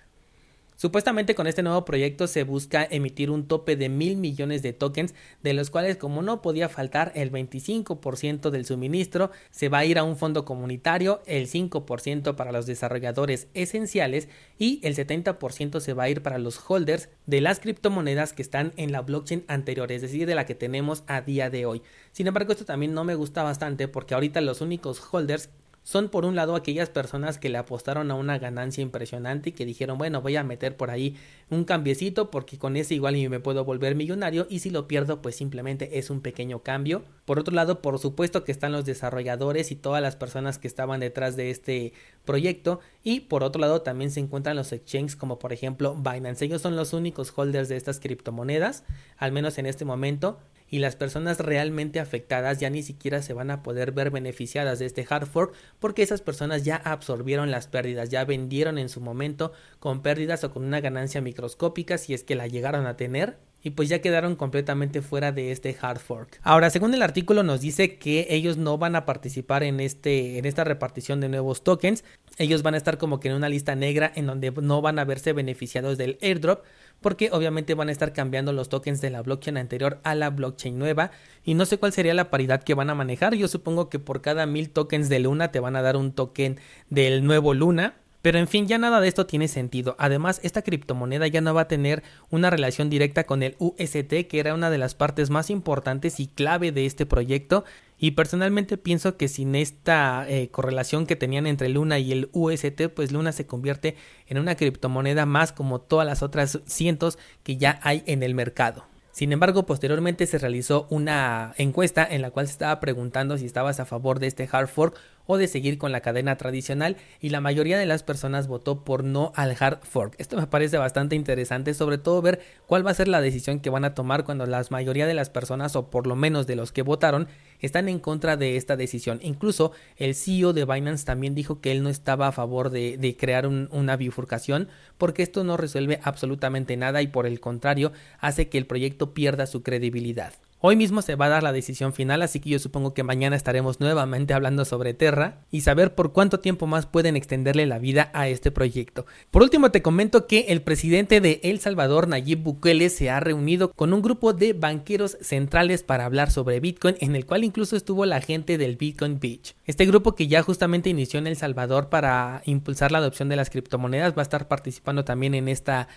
Supuestamente 0.76 1.34
con 1.34 1.46
este 1.46 1.62
nuevo 1.62 1.86
proyecto 1.86 2.26
se 2.26 2.44
busca 2.44 2.86
emitir 2.90 3.30
un 3.30 3.48
tope 3.48 3.76
de 3.76 3.88
mil 3.88 4.18
millones 4.18 4.62
de 4.62 4.74
tokens, 4.74 5.14
de 5.42 5.54
los 5.54 5.70
cuales 5.70 5.96
como 5.96 6.20
no 6.20 6.42
podía 6.42 6.68
faltar 6.68 7.12
el 7.14 7.32
25% 7.32 8.50
del 8.50 8.66
suministro 8.66 9.30
se 9.50 9.70
va 9.70 9.78
a 9.78 9.84
ir 9.86 9.98
a 9.98 10.04
un 10.04 10.18
fondo 10.18 10.44
comunitario, 10.44 11.22
el 11.24 11.48
5% 11.48 12.36
para 12.36 12.52
los 12.52 12.66
desarrolladores 12.66 13.48
esenciales 13.54 14.28
y 14.58 14.80
el 14.82 14.94
70% 14.94 15.80
se 15.80 15.94
va 15.94 16.02
a 16.04 16.10
ir 16.10 16.22
para 16.22 16.36
los 16.36 16.60
holders 16.68 17.08
de 17.24 17.40
las 17.40 17.58
criptomonedas 17.58 18.34
que 18.34 18.42
están 18.42 18.74
en 18.76 18.92
la 18.92 19.00
blockchain 19.00 19.44
anterior, 19.48 19.90
es 19.92 20.02
decir, 20.02 20.26
de 20.26 20.34
la 20.34 20.44
que 20.44 20.54
tenemos 20.54 21.04
a 21.06 21.22
día 21.22 21.48
de 21.48 21.64
hoy. 21.64 21.80
Sin 22.12 22.26
embargo, 22.26 22.52
esto 22.52 22.66
también 22.66 22.92
no 22.92 23.02
me 23.02 23.14
gusta 23.14 23.42
bastante 23.42 23.88
porque 23.88 24.12
ahorita 24.12 24.42
los 24.42 24.60
únicos 24.60 25.02
holders 25.10 25.48
son 25.86 26.08
por 26.08 26.24
un 26.24 26.34
lado 26.34 26.56
aquellas 26.56 26.90
personas 26.90 27.38
que 27.38 27.48
le 27.48 27.58
apostaron 27.58 28.10
a 28.10 28.16
una 28.16 28.40
ganancia 28.40 28.82
impresionante 28.82 29.50
y 29.50 29.52
que 29.52 29.64
dijeron, 29.64 29.98
bueno, 29.98 30.20
voy 30.20 30.34
a 30.34 30.42
meter 30.42 30.76
por 30.76 30.90
ahí 30.90 31.14
un 31.48 31.62
cambiecito 31.62 32.28
porque 32.32 32.58
con 32.58 32.76
ese 32.76 32.96
igual 32.96 33.14
me 33.30 33.38
puedo 33.38 33.64
volver 33.64 33.94
millonario 33.94 34.48
y 34.50 34.58
si 34.58 34.70
lo 34.70 34.88
pierdo 34.88 35.22
pues 35.22 35.36
simplemente 35.36 35.96
es 36.00 36.10
un 36.10 36.22
pequeño 36.22 36.64
cambio. 36.64 37.04
Por 37.24 37.38
otro 37.38 37.54
lado, 37.54 37.82
por 37.82 38.00
supuesto 38.00 38.42
que 38.42 38.50
están 38.50 38.72
los 38.72 38.84
desarrolladores 38.84 39.70
y 39.70 39.76
todas 39.76 40.02
las 40.02 40.16
personas 40.16 40.58
que 40.58 40.66
estaban 40.66 40.98
detrás 40.98 41.36
de 41.36 41.50
este 41.50 41.92
proyecto 42.24 42.80
y 43.04 43.20
por 43.20 43.44
otro 43.44 43.60
lado 43.60 43.82
también 43.82 44.10
se 44.10 44.18
encuentran 44.18 44.56
los 44.56 44.72
exchanges 44.72 45.14
como 45.14 45.38
por 45.38 45.52
ejemplo 45.52 45.94
Binance. 45.94 46.44
Ellos 46.44 46.62
son 46.62 46.74
los 46.74 46.94
únicos 46.94 47.32
holders 47.36 47.68
de 47.68 47.76
estas 47.76 48.00
criptomonedas, 48.00 48.82
al 49.18 49.30
menos 49.30 49.56
en 49.58 49.66
este 49.66 49.84
momento 49.84 50.40
y 50.68 50.78
las 50.78 50.96
personas 50.96 51.38
realmente 51.38 52.00
afectadas 52.00 52.58
ya 52.58 52.70
ni 52.70 52.82
siquiera 52.82 53.22
se 53.22 53.32
van 53.32 53.50
a 53.50 53.62
poder 53.62 53.92
ver 53.92 54.10
beneficiadas 54.10 54.78
de 54.78 54.86
este 54.86 55.06
hard 55.08 55.26
fork 55.26 55.54
porque 55.78 56.02
esas 56.02 56.22
personas 56.22 56.64
ya 56.64 56.76
absorbieron 56.76 57.50
las 57.50 57.68
pérdidas, 57.68 58.10
ya 58.10 58.24
vendieron 58.24 58.78
en 58.78 58.88
su 58.88 59.00
momento 59.00 59.52
con 59.78 60.02
pérdidas 60.02 60.44
o 60.44 60.50
con 60.50 60.64
una 60.64 60.80
ganancia 60.80 61.20
microscópica 61.20 61.98
si 61.98 62.14
es 62.14 62.24
que 62.24 62.34
la 62.34 62.46
llegaron 62.46 62.86
a 62.86 62.96
tener 62.96 63.38
y 63.66 63.70
pues 63.70 63.88
ya 63.88 64.00
quedaron 64.00 64.36
completamente 64.36 65.02
fuera 65.02 65.32
de 65.32 65.50
este 65.50 65.76
hard 65.80 65.98
fork. 65.98 66.38
Ahora, 66.44 66.70
según 66.70 66.94
el 66.94 67.02
artículo 67.02 67.42
nos 67.42 67.60
dice 67.60 67.98
que 67.98 68.28
ellos 68.30 68.58
no 68.58 68.78
van 68.78 68.94
a 68.94 69.04
participar 69.04 69.64
en 69.64 69.80
este 69.80 70.38
en 70.38 70.44
esta 70.44 70.62
repartición 70.62 71.20
de 71.20 71.28
nuevos 71.28 71.64
tokens, 71.64 72.04
ellos 72.38 72.62
van 72.62 72.74
a 72.74 72.76
estar 72.76 72.96
como 72.96 73.18
que 73.18 73.26
en 73.26 73.34
una 73.34 73.48
lista 73.48 73.74
negra 73.74 74.12
en 74.14 74.26
donde 74.26 74.52
no 74.52 74.82
van 74.82 75.00
a 75.00 75.04
verse 75.04 75.32
beneficiados 75.32 75.98
del 75.98 76.16
airdrop 76.22 76.64
porque 77.00 77.30
obviamente 77.32 77.74
van 77.74 77.88
a 77.88 77.92
estar 77.92 78.12
cambiando 78.12 78.52
los 78.52 78.68
tokens 78.68 79.00
de 79.00 79.10
la 79.10 79.22
blockchain 79.22 79.56
anterior 79.56 79.98
a 80.04 80.14
la 80.14 80.30
blockchain 80.30 80.78
nueva 80.78 81.10
y 81.42 81.54
no 81.54 81.66
sé 81.66 81.76
cuál 81.78 81.92
sería 81.92 82.14
la 82.14 82.30
paridad 82.30 82.62
que 82.62 82.74
van 82.74 82.88
a 82.88 82.94
manejar. 82.94 83.34
Yo 83.34 83.48
supongo 83.48 83.88
que 83.90 83.98
por 83.98 84.20
cada 84.22 84.46
mil 84.46 84.70
tokens 84.70 85.08
de 85.08 85.18
Luna 85.18 85.50
te 85.50 85.58
van 85.58 85.74
a 85.74 85.82
dar 85.82 85.96
un 85.96 86.12
token 86.12 86.60
del 86.88 87.24
nuevo 87.24 87.52
Luna 87.52 87.96
pero 88.26 88.40
en 88.40 88.48
fin, 88.48 88.66
ya 88.66 88.76
nada 88.76 89.00
de 89.00 89.06
esto 89.06 89.24
tiene 89.26 89.46
sentido. 89.46 89.94
Además, 90.00 90.40
esta 90.42 90.62
criptomoneda 90.62 91.28
ya 91.28 91.40
no 91.40 91.54
va 91.54 91.60
a 91.60 91.68
tener 91.68 92.02
una 92.28 92.50
relación 92.50 92.90
directa 92.90 93.22
con 93.22 93.44
el 93.44 93.54
UST, 93.60 94.26
que 94.28 94.40
era 94.40 94.52
una 94.52 94.68
de 94.68 94.78
las 94.78 94.96
partes 94.96 95.30
más 95.30 95.48
importantes 95.48 96.18
y 96.18 96.26
clave 96.26 96.72
de 96.72 96.86
este 96.86 97.06
proyecto. 97.06 97.64
Y 97.96 98.10
personalmente 98.10 98.78
pienso 98.78 99.16
que 99.16 99.28
sin 99.28 99.54
esta 99.54 100.28
eh, 100.28 100.48
correlación 100.48 101.06
que 101.06 101.14
tenían 101.14 101.46
entre 101.46 101.68
Luna 101.68 102.00
y 102.00 102.10
el 102.10 102.28
UST, 102.32 102.88
pues 102.92 103.12
Luna 103.12 103.30
se 103.30 103.46
convierte 103.46 103.94
en 104.26 104.38
una 104.38 104.56
criptomoneda 104.56 105.24
más 105.24 105.52
como 105.52 105.80
todas 105.80 106.04
las 106.04 106.24
otras 106.24 106.58
cientos 106.66 107.20
que 107.44 107.58
ya 107.58 107.78
hay 107.84 108.02
en 108.06 108.24
el 108.24 108.34
mercado. 108.34 108.86
Sin 109.16 109.32
embargo, 109.32 109.64
posteriormente 109.64 110.26
se 110.26 110.36
realizó 110.36 110.86
una 110.90 111.54
encuesta 111.56 112.04
en 112.04 112.20
la 112.20 112.32
cual 112.32 112.48
se 112.48 112.52
estaba 112.52 112.80
preguntando 112.80 113.38
si 113.38 113.46
estabas 113.46 113.80
a 113.80 113.86
favor 113.86 114.18
de 114.18 114.26
este 114.26 114.46
hard 114.52 114.68
fork 114.68 114.98
o 115.26 115.36
de 115.36 115.48
seguir 115.48 115.78
con 115.78 115.92
la 115.92 116.00
cadena 116.00 116.36
tradicional 116.36 116.96
y 117.20 117.30
la 117.30 117.40
mayoría 117.40 117.78
de 117.78 117.86
las 117.86 118.02
personas 118.02 118.48
votó 118.48 118.84
por 118.84 119.04
no 119.04 119.32
al 119.34 119.56
hard 119.58 119.80
fork. 119.82 120.14
Esto 120.18 120.36
me 120.36 120.46
parece 120.46 120.78
bastante 120.78 121.16
interesante, 121.16 121.74
sobre 121.74 121.98
todo 121.98 122.22
ver 122.22 122.40
cuál 122.66 122.86
va 122.86 122.90
a 122.90 122.94
ser 122.94 123.08
la 123.08 123.20
decisión 123.20 123.60
que 123.60 123.70
van 123.70 123.84
a 123.84 123.94
tomar 123.94 124.24
cuando 124.24 124.46
la 124.46 124.64
mayoría 124.70 125.06
de 125.06 125.14
las 125.14 125.30
personas 125.30 125.76
o 125.76 125.90
por 125.90 126.06
lo 126.06 126.16
menos 126.16 126.46
de 126.46 126.56
los 126.56 126.72
que 126.72 126.82
votaron 126.82 127.28
están 127.60 127.88
en 127.88 127.98
contra 127.98 128.36
de 128.36 128.56
esta 128.56 128.76
decisión. 128.76 129.18
Incluso 129.22 129.72
el 129.96 130.14
CEO 130.14 130.52
de 130.52 130.64
Binance 130.64 131.04
también 131.04 131.34
dijo 131.34 131.60
que 131.60 131.72
él 131.72 131.82
no 131.82 131.88
estaba 131.88 132.28
a 132.28 132.32
favor 132.32 132.70
de, 132.70 133.16
crear 133.18 133.46
una 133.46 133.96
bifurcación 133.96 134.68
porque 134.98 135.22
esto 135.22 135.44
no 135.44 135.56
resuelve 135.56 136.00
absolutamente 136.02 136.76
nada 136.76 137.02
y 137.02 137.06
por 137.06 137.26
el 137.26 137.40
contrario 137.40 137.92
hace 138.18 138.48
que 138.48 138.58
el 138.58 138.66
proyecto 138.66 139.14
pierda 139.14 139.46
su 139.46 139.62
credibilidad. 139.62 140.34
Hoy 140.58 140.74
mismo 140.74 141.02
se 141.02 141.16
va 141.16 141.26
a 141.26 141.28
dar 141.28 141.42
la 141.42 141.52
decisión 141.52 141.92
final, 141.92 142.22
así 142.22 142.40
que 142.40 142.48
yo 142.48 142.58
supongo 142.58 142.94
que 142.94 143.02
mañana 143.02 143.36
estaremos 143.36 143.78
nuevamente 143.78 144.32
hablando 144.32 144.64
sobre 144.64 144.94
Terra 144.94 145.44
y 145.50 145.60
saber 145.60 145.94
por 145.94 146.14
cuánto 146.14 146.40
tiempo 146.40 146.66
más 146.66 146.86
pueden 146.86 147.14
extenderle 147.14 147.66
la 147.66 147.78
vida 147.78 148.10
a 148.14 148.28
este 148.28 148.50
proyecto. 148.50 149.04
Por 149.30 149.42
último 149.42 149.70
te 149.70 149.82
comento 149.82 150.26
que 150.26 150.46
el 150.48 150.62
presidente 150.62 151.20
de 151.20 151.40
El 151.42 151.60
Salvador, 151.60 152.08
Nayib 152.08 152.38
Bukele, 152.38 152.88
se 152.88 153.10
ha 153.10 153.20
reunido 153.20 153.70
con 153.70 153.92
un 153.92 154.00
grupo 154.00 154.32
de 154.32 154.54
banqueros 154.54 155.18
centrales 155.20 155.82
para 155.82 156.06
hablar 156.06 156.30
sobre 156.30 156.58
Bitcoin, 156.58 156.96
en 157.00 157.16
el 157.16 157.26
cual 157.26 157.44
incluso 157.44 157.76
estuvo 157.76 158.06
la 158.06 158.22
gente 158.22 158.56
del 158.56 158.76
Bitcoin 158.76 159.20
Beach. 159.20 159.54
Este 159.66 159.84
grupo 159.84 160.14
que 160.14 160.26
ya 160.26 160.42
justamente 160.42 160.88
inició 160.88 161.18
en 161.18 161.26
El 161.26 161.36
Salvador 161.36 161.90
para 161.90 162.40
impulsar 162.46 162.92
la 162.92 162.98
adopción 162.98 163.28
de 163.28 163.36
las 163.36 163.50
criptomonedas 163.50 164.14
va 164.14 164.22
a 164.22 164.22
estar 164.22 164.48
participando 164.48 165.04
también 165.04 165.34
en 165.34 165.48
esta 165.48 165.88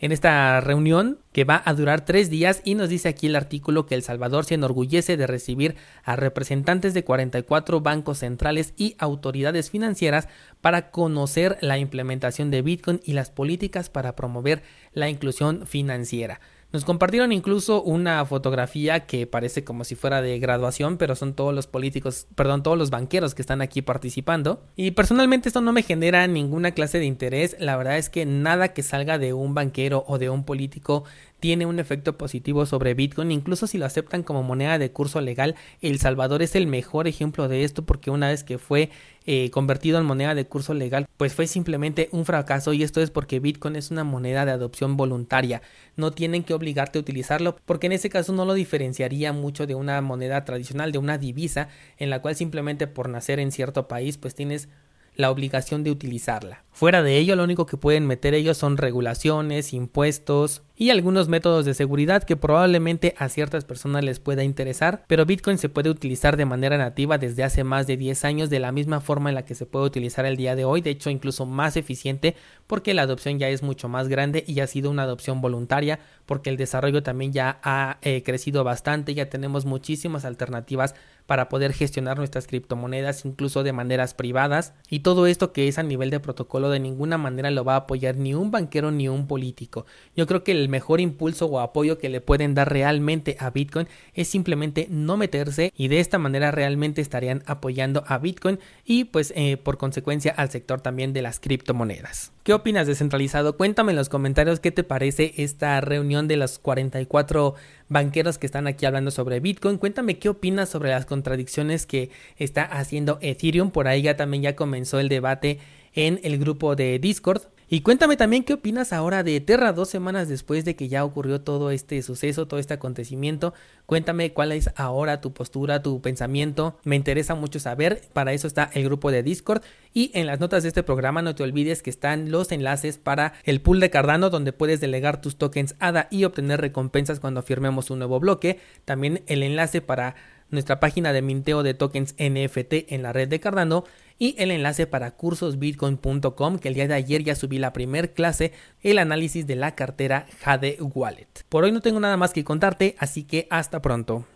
en 0.00 0.12
esta 0.12 0.60
reunión 0.60 1.18
que 1.32 1.44
va 1.44 1.62
a 1.64 1.74
durar 1.74 2.04
tres 2.04 2.30
días 2.30 2.60
y 2.64 2.74
nos 2.74 2.88
dice 2.88 3.08
aquí 3.08 3.26
el 3.26 3.36
artículo 3.36 3.86
que 3.86 3.94
El 3.94 4.02
Salvador 4.02 4.44
se 4.44 4.54
enorgullece 4.54 5.16
de 5.16 5.26
recibir 5.26 5.76
a 6.02 6.16
representantes 6.16 6.94
de 6.94 7.04
44 7.04 7.80
bancos 7.80 8.18
centrales 8.18 8.74
y 8.76 8.96
autoridades 8.98 9.70
financieras 9.70 10.28
para 10.60 10.90
conocer 10.90 11.58
la 11.60 11.78
implementación 11.78 12.50
de 12.50 12.62
Bitcoin 12.62 13.00
y 13.04 13.12
las 13.12 13.30
políticas 13.30 13.88
para 13.88 14.16
promover 14.16 14.62
la 14.92 15.08
inclusión 15.08 15.66
financiera. 15.66 16.40
Nos 16.74 16.84
compartieron 16.84 17.30
incluso 17.30 17.84
una 17.84 18.26
fotografía 18.26 19.06
que 19.06 19.28
parece 19.28 19.62
como 19.62 19.84
si 19.84 19.94
fuera 19.94 20.20
de 20.22 20.40
graduación, 20.40 20.96
pero 20.96 21.14
son 21.14 21.34
todos 21.34 21.54
los 21.54 21.68
políticos, 21.68 22.26
perdón, 22.34 22.64
todos 22.64 22.76
los 22.76 22.90
banqueros 22.90 23.36
que 23.36 23.42
están 23.42 23.62
aquí 23.62 23.80
participando. 23.80 24.60
Y 24.74 24.90
personalmente 24.90 25.48
esto 25.48 25.60
no 25.60 25.72
me 25.72 25.84
genera 25.84 26.26
ninguna 26.26 26.72
clase 26.72 26.98
de 26.98 27.04
interés. 27.04 27.54
La 27.60 27.76
verdad 27.76 27.96
es 27.96 28.10
que 28.10 28.26
nada 28.26 28.72
que 28.72 28.82
salga 28.82 29.18
de 29.18 29.32
un 29.32 29.54
banquero 29.54 30.04
o 30.08 30.18
de 30.18 30.30
un 30.30 30.42
político 30.42 31.04
tiene 31.44 31.66
un 31.66 31.78
efecto 31.78 32.16
positivo 32.16 32.64
sobre 32.64 32.94
Bitcoin, 32.94 33.30
incluso 33.30 33.66
si 33.66 33.76
lo 33.76 33.84
aceptan 33.84 34.22
como 34.22 34.42
moneda 34.42 34.78
de 34.78 34.92
curso 34.92 35.20
legal. 35.20 35.56
El 35.82 35.98
Salvador 35.98 36.40
es 36.40 36.54
el 36.54 36.66
mejor 36.66 37.06
ejemplo 37.06 37.48
de 37.48 37.64
esto 37.64 37.84
porque 37.84 38.10
una 38.10 38.28
vez 38.28 38.44
que 38.44 38.56
fue 38.56 38.88
eh, 39.26 39.50
convertido 39.50 39.98
en 39.98 40.06
moneda 40.06 40.34
de 40.34 40.46
curso 40.46 40.72
legal, 40.72 41.06
pues 41.18 41.34
fue 41.34 41.46
simplemente 41.46 42.08
un 42.12 42.24
fracaso 42.24 42.72
y 42.72 42.82
esto 42.82 43.02
es 43.02 43.10
porque 43.10 43.40
Bitcoin 43.40 43.76
es 43.76 43.90
una 43.90 44.04
moneda 44.04 44.46
de 44.46 44.52
adopción 44.52 44.96
voluntaria. 44.96 45.60
No 45.96 46.12
tienen 46.12 46.44
que 46.44 46.54
obligarte 46.54 46.98
a 46.98 47.02
utilizarlo 47.02 47.56
porque 47.66 47.88
en 47.88 47.92
ese 47.92 48.08
caso 48.08 48.32
no 48.32 48.46
lo 48.46 48.54
diferenciaría 48.54 49.34
mucho 49.34 49.66
de 49.66 49.74
una 49.74 50.00
moneda 50.00 50.46
tradicional, 50.46 50.92
de 50.92 50.98
una 50.98 51.18
divisa 51.18 51.68
en 51.98 52.08
la 52.08 52.22
cual 52.22 52.36
simplemente 52.36 52.86
por 52.86 53.10
nacer 53.10 53.38
en 53.38 53.52
cierto 53.52 53.86
país 53.86 54.16
pues 54.16 54.34
tienes 54.34 54.70
la 55.16 55.30
obligación 55.30 55.84
de 55.84 55.90
utilizarla. 55.90 56.64
Fuera 56.72 57.02
de 57.02 57.18
ello, 57.18 57.36
lo 57.36 57.44
único 57.44 57.66
que 57.66 57.76
pueden 57.76 58.06
meter 58.06 58.34
ellos 58.34 58.58
son 58.58 58.76
regulaciones, 58.76 59.72
impuestos 59.72 60.62
y 60.76 60.90
algunos 60.90 61.28
métodos 61.28 61.64
de 61.64 61.74
seguridad 61.74 62.24
que 62.24 62.36
probablemente 62.36 63.14
a 63.18 63.28
ciertas 63.28 63.64
personas 63.64 64.04
les 64.04 64.20
pueda 64.20 64.42
interesar, 64.42 65.04
pero 65.06 65.24
Bitcoin 65.24 65.58
se 65.58 65.68
puede 65.68 65.90
utilizar 65.90 66.36
de 66.36 66.46
manera 66.46 66.78
nativa 66.78 67.18
desde 67.18 67.44
hace 67.44 67.64
más 67.64 67.86
de 67.86 67.96
10 67.96 68.24
años 68.24 68.50
de 68.50 68.58
la 68.58 68.72
misma 68.72 69.00
forma 69.00 69.28
en 69.28 69.36
la 69.36 69.44
que 69.44 69.54
se 69.54 69.66
puede 69.66 69.86
utilizar 69.86 70.26
el 70.26 70.36
día 70.36 70.56
de 70.56 70.64
hoy, 70.64 70.80
de 70.80 70.90
hecho 70.90 71.10
incluso 71.10 71.46
más 71.46 71.76
eficiente 71.76 72.34
porque 72.66 72.94
la 72.94 73.02
adopción 73.02 73.38
ya 73.38 73.48
es 73.48 73.62
mucho 73.62 73.88
más 73.88 74.08
grande 74.08 74.44
y 74.46 74.60
ha 74.60 74.66
sido 74.66 74.90
una 74.90 75.04
adopción 75.04 75.40
voluntaria 75.40 76.00
porque 76.26 76.50
el 76.50 76.56
desarrollo 76.56 77.02
también 77.02 77.32
ya 77.32 77.60
ha 77.62 77.98
eh, 78.02 78.22
crecido 78.24 78.64
bastante, 78.64 79.14
ya 79.14 79.30
tenemos 79.30 79.66
muchísimas 79.66 80.24
alternativas 80.24 80.94
para 81.26 81.48
poder 81.48 81.72
gestionar 81.72 82.18
nuestras 82.18 82.46
criptomonedas 82.46 83.24
incluso 83.24 83.62
de 83.62 83.72
maneras 83.72 84.14
privadas 84.14 84.74
y 84.90 85.00
todo 85.00 85.26
esto 85.26 85.52
que 85.52 85.68
es 85.68 85.78
a 85.78 85.82
nivel 85.82 86.10
de 86.10 86.20
protocolo 86.20 86.68
de 86.68 86.80
ninguna 86.80 87.16
manera 87.16 87.50
lo 87.50 87.64
va 87.64 87.74
a 87.74 87.78
apoyar 87.78 88.16
ni 88.16 88.34
un 88.34 88.50
banquero 88.50 88.90
ni 88.90 89.08
un 89.08 89.26
político. 89.26 89.86
Yo 90.14 90.26
creo 90.26 90.44
que 90.44 90.54
el 90.64 90.70
mejor 90.70 91.00
impulso 91.00 91.46
o 91.46 91.60
apoyo 91.60 91.98
que 91.98 92.08
le 92.08 92.20
pueden 92.20 92.54
dar 92.54 92.72
realmente 92.72 93.36
a 93.38 93.50
Bitcoin 93.50 93.86
es 94.14 94.28
simplemente 94.28 94.88
no 94.90 95.16
meterse 95.16 95.72
y 95.76 95.88
de 95.88 96.00
esta 96.00 96.18
manera 96.18 96.50
realmente 96.50 97.00
estarían 97.00 97.42
apoyando 97.46 98.02
a 98.06 98.18
Bitcoin 98.18 98.58
y 98.84 99.04
pues 99.04 99.32
eh, 99.36 99.56
por 99.56 99.78
consecuencia 99.78 100.32
al 100.32 100.50
sector 100.50 100.80
también 100.80 101.12
de 101.12 101.22
las 101.22 101.38
criptomonedas. 101.38 102.32
¿Qué 102.42 102.52
opinas 102.52 102.86
descentralizado? 102.86 103.56
Cuéntame 103.56 103.92
en 103.92 103.96
los 103.96 104.08
comentarios 104.08 104.60
qué 104.60 104.70
te 104.70 104.84
parece 104.84 105.34
esta 105.36 105.80
reunión 105.80 106.28
de 106.28 106.36
los 106.36 106.58
44 106.58 107.54
banqueros 107.88 108.38
que 108.38 108.46
están 108.46 108.66
aquí 108.66 108.86
hablando 108.86 109.10
sobre 109.10 109.40
Bitcoin. 109.40 109.78
Cuéntame 109.78 110.18
qué 110.18 110.28
opinas 110.28 110.68
sobre 110.68 110.90
las 110.90 111.06
contradicciones 111.06 111.86
que 111.86 112.10
está 112.36 112.64
haciendo 112.64 113.18
Ethereum. 113.20 113.70
Por 113.70 113.88
ahí 113.88 114.02
ya 114.02 114.16
también 114.16 114.42
ya 114.42 114.56
comenzó 114.56 114.98
el 114.98 115.08
debate 115.08 115.58
en 115.94 116.20
el 116.22 116.38
grupo 116.38 116.76
de 116.76 116.98
Discord. 116.98 117.42
Y 117.68 117.80
cuéntame 117.80 118.16
también 118.16 118.44
qué 118.44 118.52
opinas 118.52 118.92
ahora 118.92 119.22
de 119.22 119.40
Terra 119.40 119.72
dos 119.72 119.88
semanas 119.88 120.28
después 120.28 120.64
de 120.64 120.76
que 120.76 120.88
ya 120.88 121.04
ocurrió 121.04 121.40
todo 121.40 121.70
este 121.70 122.02
suceso, 122.02 122.46
todo 122.46 122.60
este 122.60 122.74
acontecimiento. 122.74 123.54
Cuéntame 123.86 124.32
cuál 124.32 124.52
es 124.52 124.70
ahora 124.76 125.20
tu 125.20 125.32
postura, 125.32 125.82
tu 125.82 126.02
pensamiento. 126.02 126.78
Me 126.84 126.96
interesa 126.96 127.34
mucho 127.34 127.58
saber. 127.58 128.02
Para 128.12 128.34
eso 128.34 128.46
está 128.46 128.70
el 128.74 128.84
grupo 128.84 129.10
de 129.10 129.22
Discord. 129.22 129.62
Y 129.94 130.10
en 130.14 130.26
las 130.26 130.40
notas 130.40 130.62
de 130.62 130.68
este 130.68 130.82
programa 130.82 131.22
no 131.22 131.34
te 131.34 131.42
olvides 131.42 131.82
que 131.82 131.90
están 131.90 132.30
los 132.30 132.52
enlaces 132.52 132.98
para 132.98 133.32
el 133.44 133.60
pool 133.62 133.80
de 133.80 133.90
Cardano 133.90 134.28
donde 134.28 134.52
puedes 134.52 134.80
delegar 134.80 135.20
tus 135.20 135.36
tokens 135.36 135.74
ADA 135.78 136.08
y 136.10 136.24
obtener 136.24 136.60
recompensas 136.60 137.18
cuando 137.18 137.42
firmemos 137.42 137.90
un 137.90 137.98
nuevo 137.98 138.20
bloque. 138.20 138.58
También 138.84 139.22
el 139.26 139.42
enlace 139.42 139.80
para 139.80 140.16
nuestra 140.50 140.80
página 140.80 141.12
de 141.12 141.22
minteo 141.22 141.62
de 141.62 141.74
tokens 141.74 142.14
NFT 142.18 142.92
en 142.92 143.02
la 143.02 143.12
red 143.12 143.28
de 143.28 143.40
Cardano 143.40 143.84
y 144.18 144.34
el 144.38 144.50
enlace 144.50 144.86
para 144.86 145.12
cursosbitcoin.com 145.12 146.58
que 146.58 146.68
el 146.68 146.74
día 146.74 146.88
de 146.88 146.94
ayer 146.94 147.24
ya 147.24 147.34
subí 147.34 147.58
la 147.58 147.72
primer 147.72 148.12
clase, 148.12 148.52
el 148.82 148.98
análisis 148.98 149.46
de 149.46 149.56
la 149.56 149.74
cartera 149.74 150.26
Jade 150.42 150.78
Wallet. 150.80 151.28
Por 151.48 151.64
hoy 151.64 151.72
no 151.72 151.80
tengo 151.80 152.00
nada 152.00 152.16
más 152.16 152.32
que 152.32 152.44
contarte, 152.44 152.96
así 152.98 153.24
que 153.24 153.46
hasta 153.50 153.82
pronto. 153.82 154.26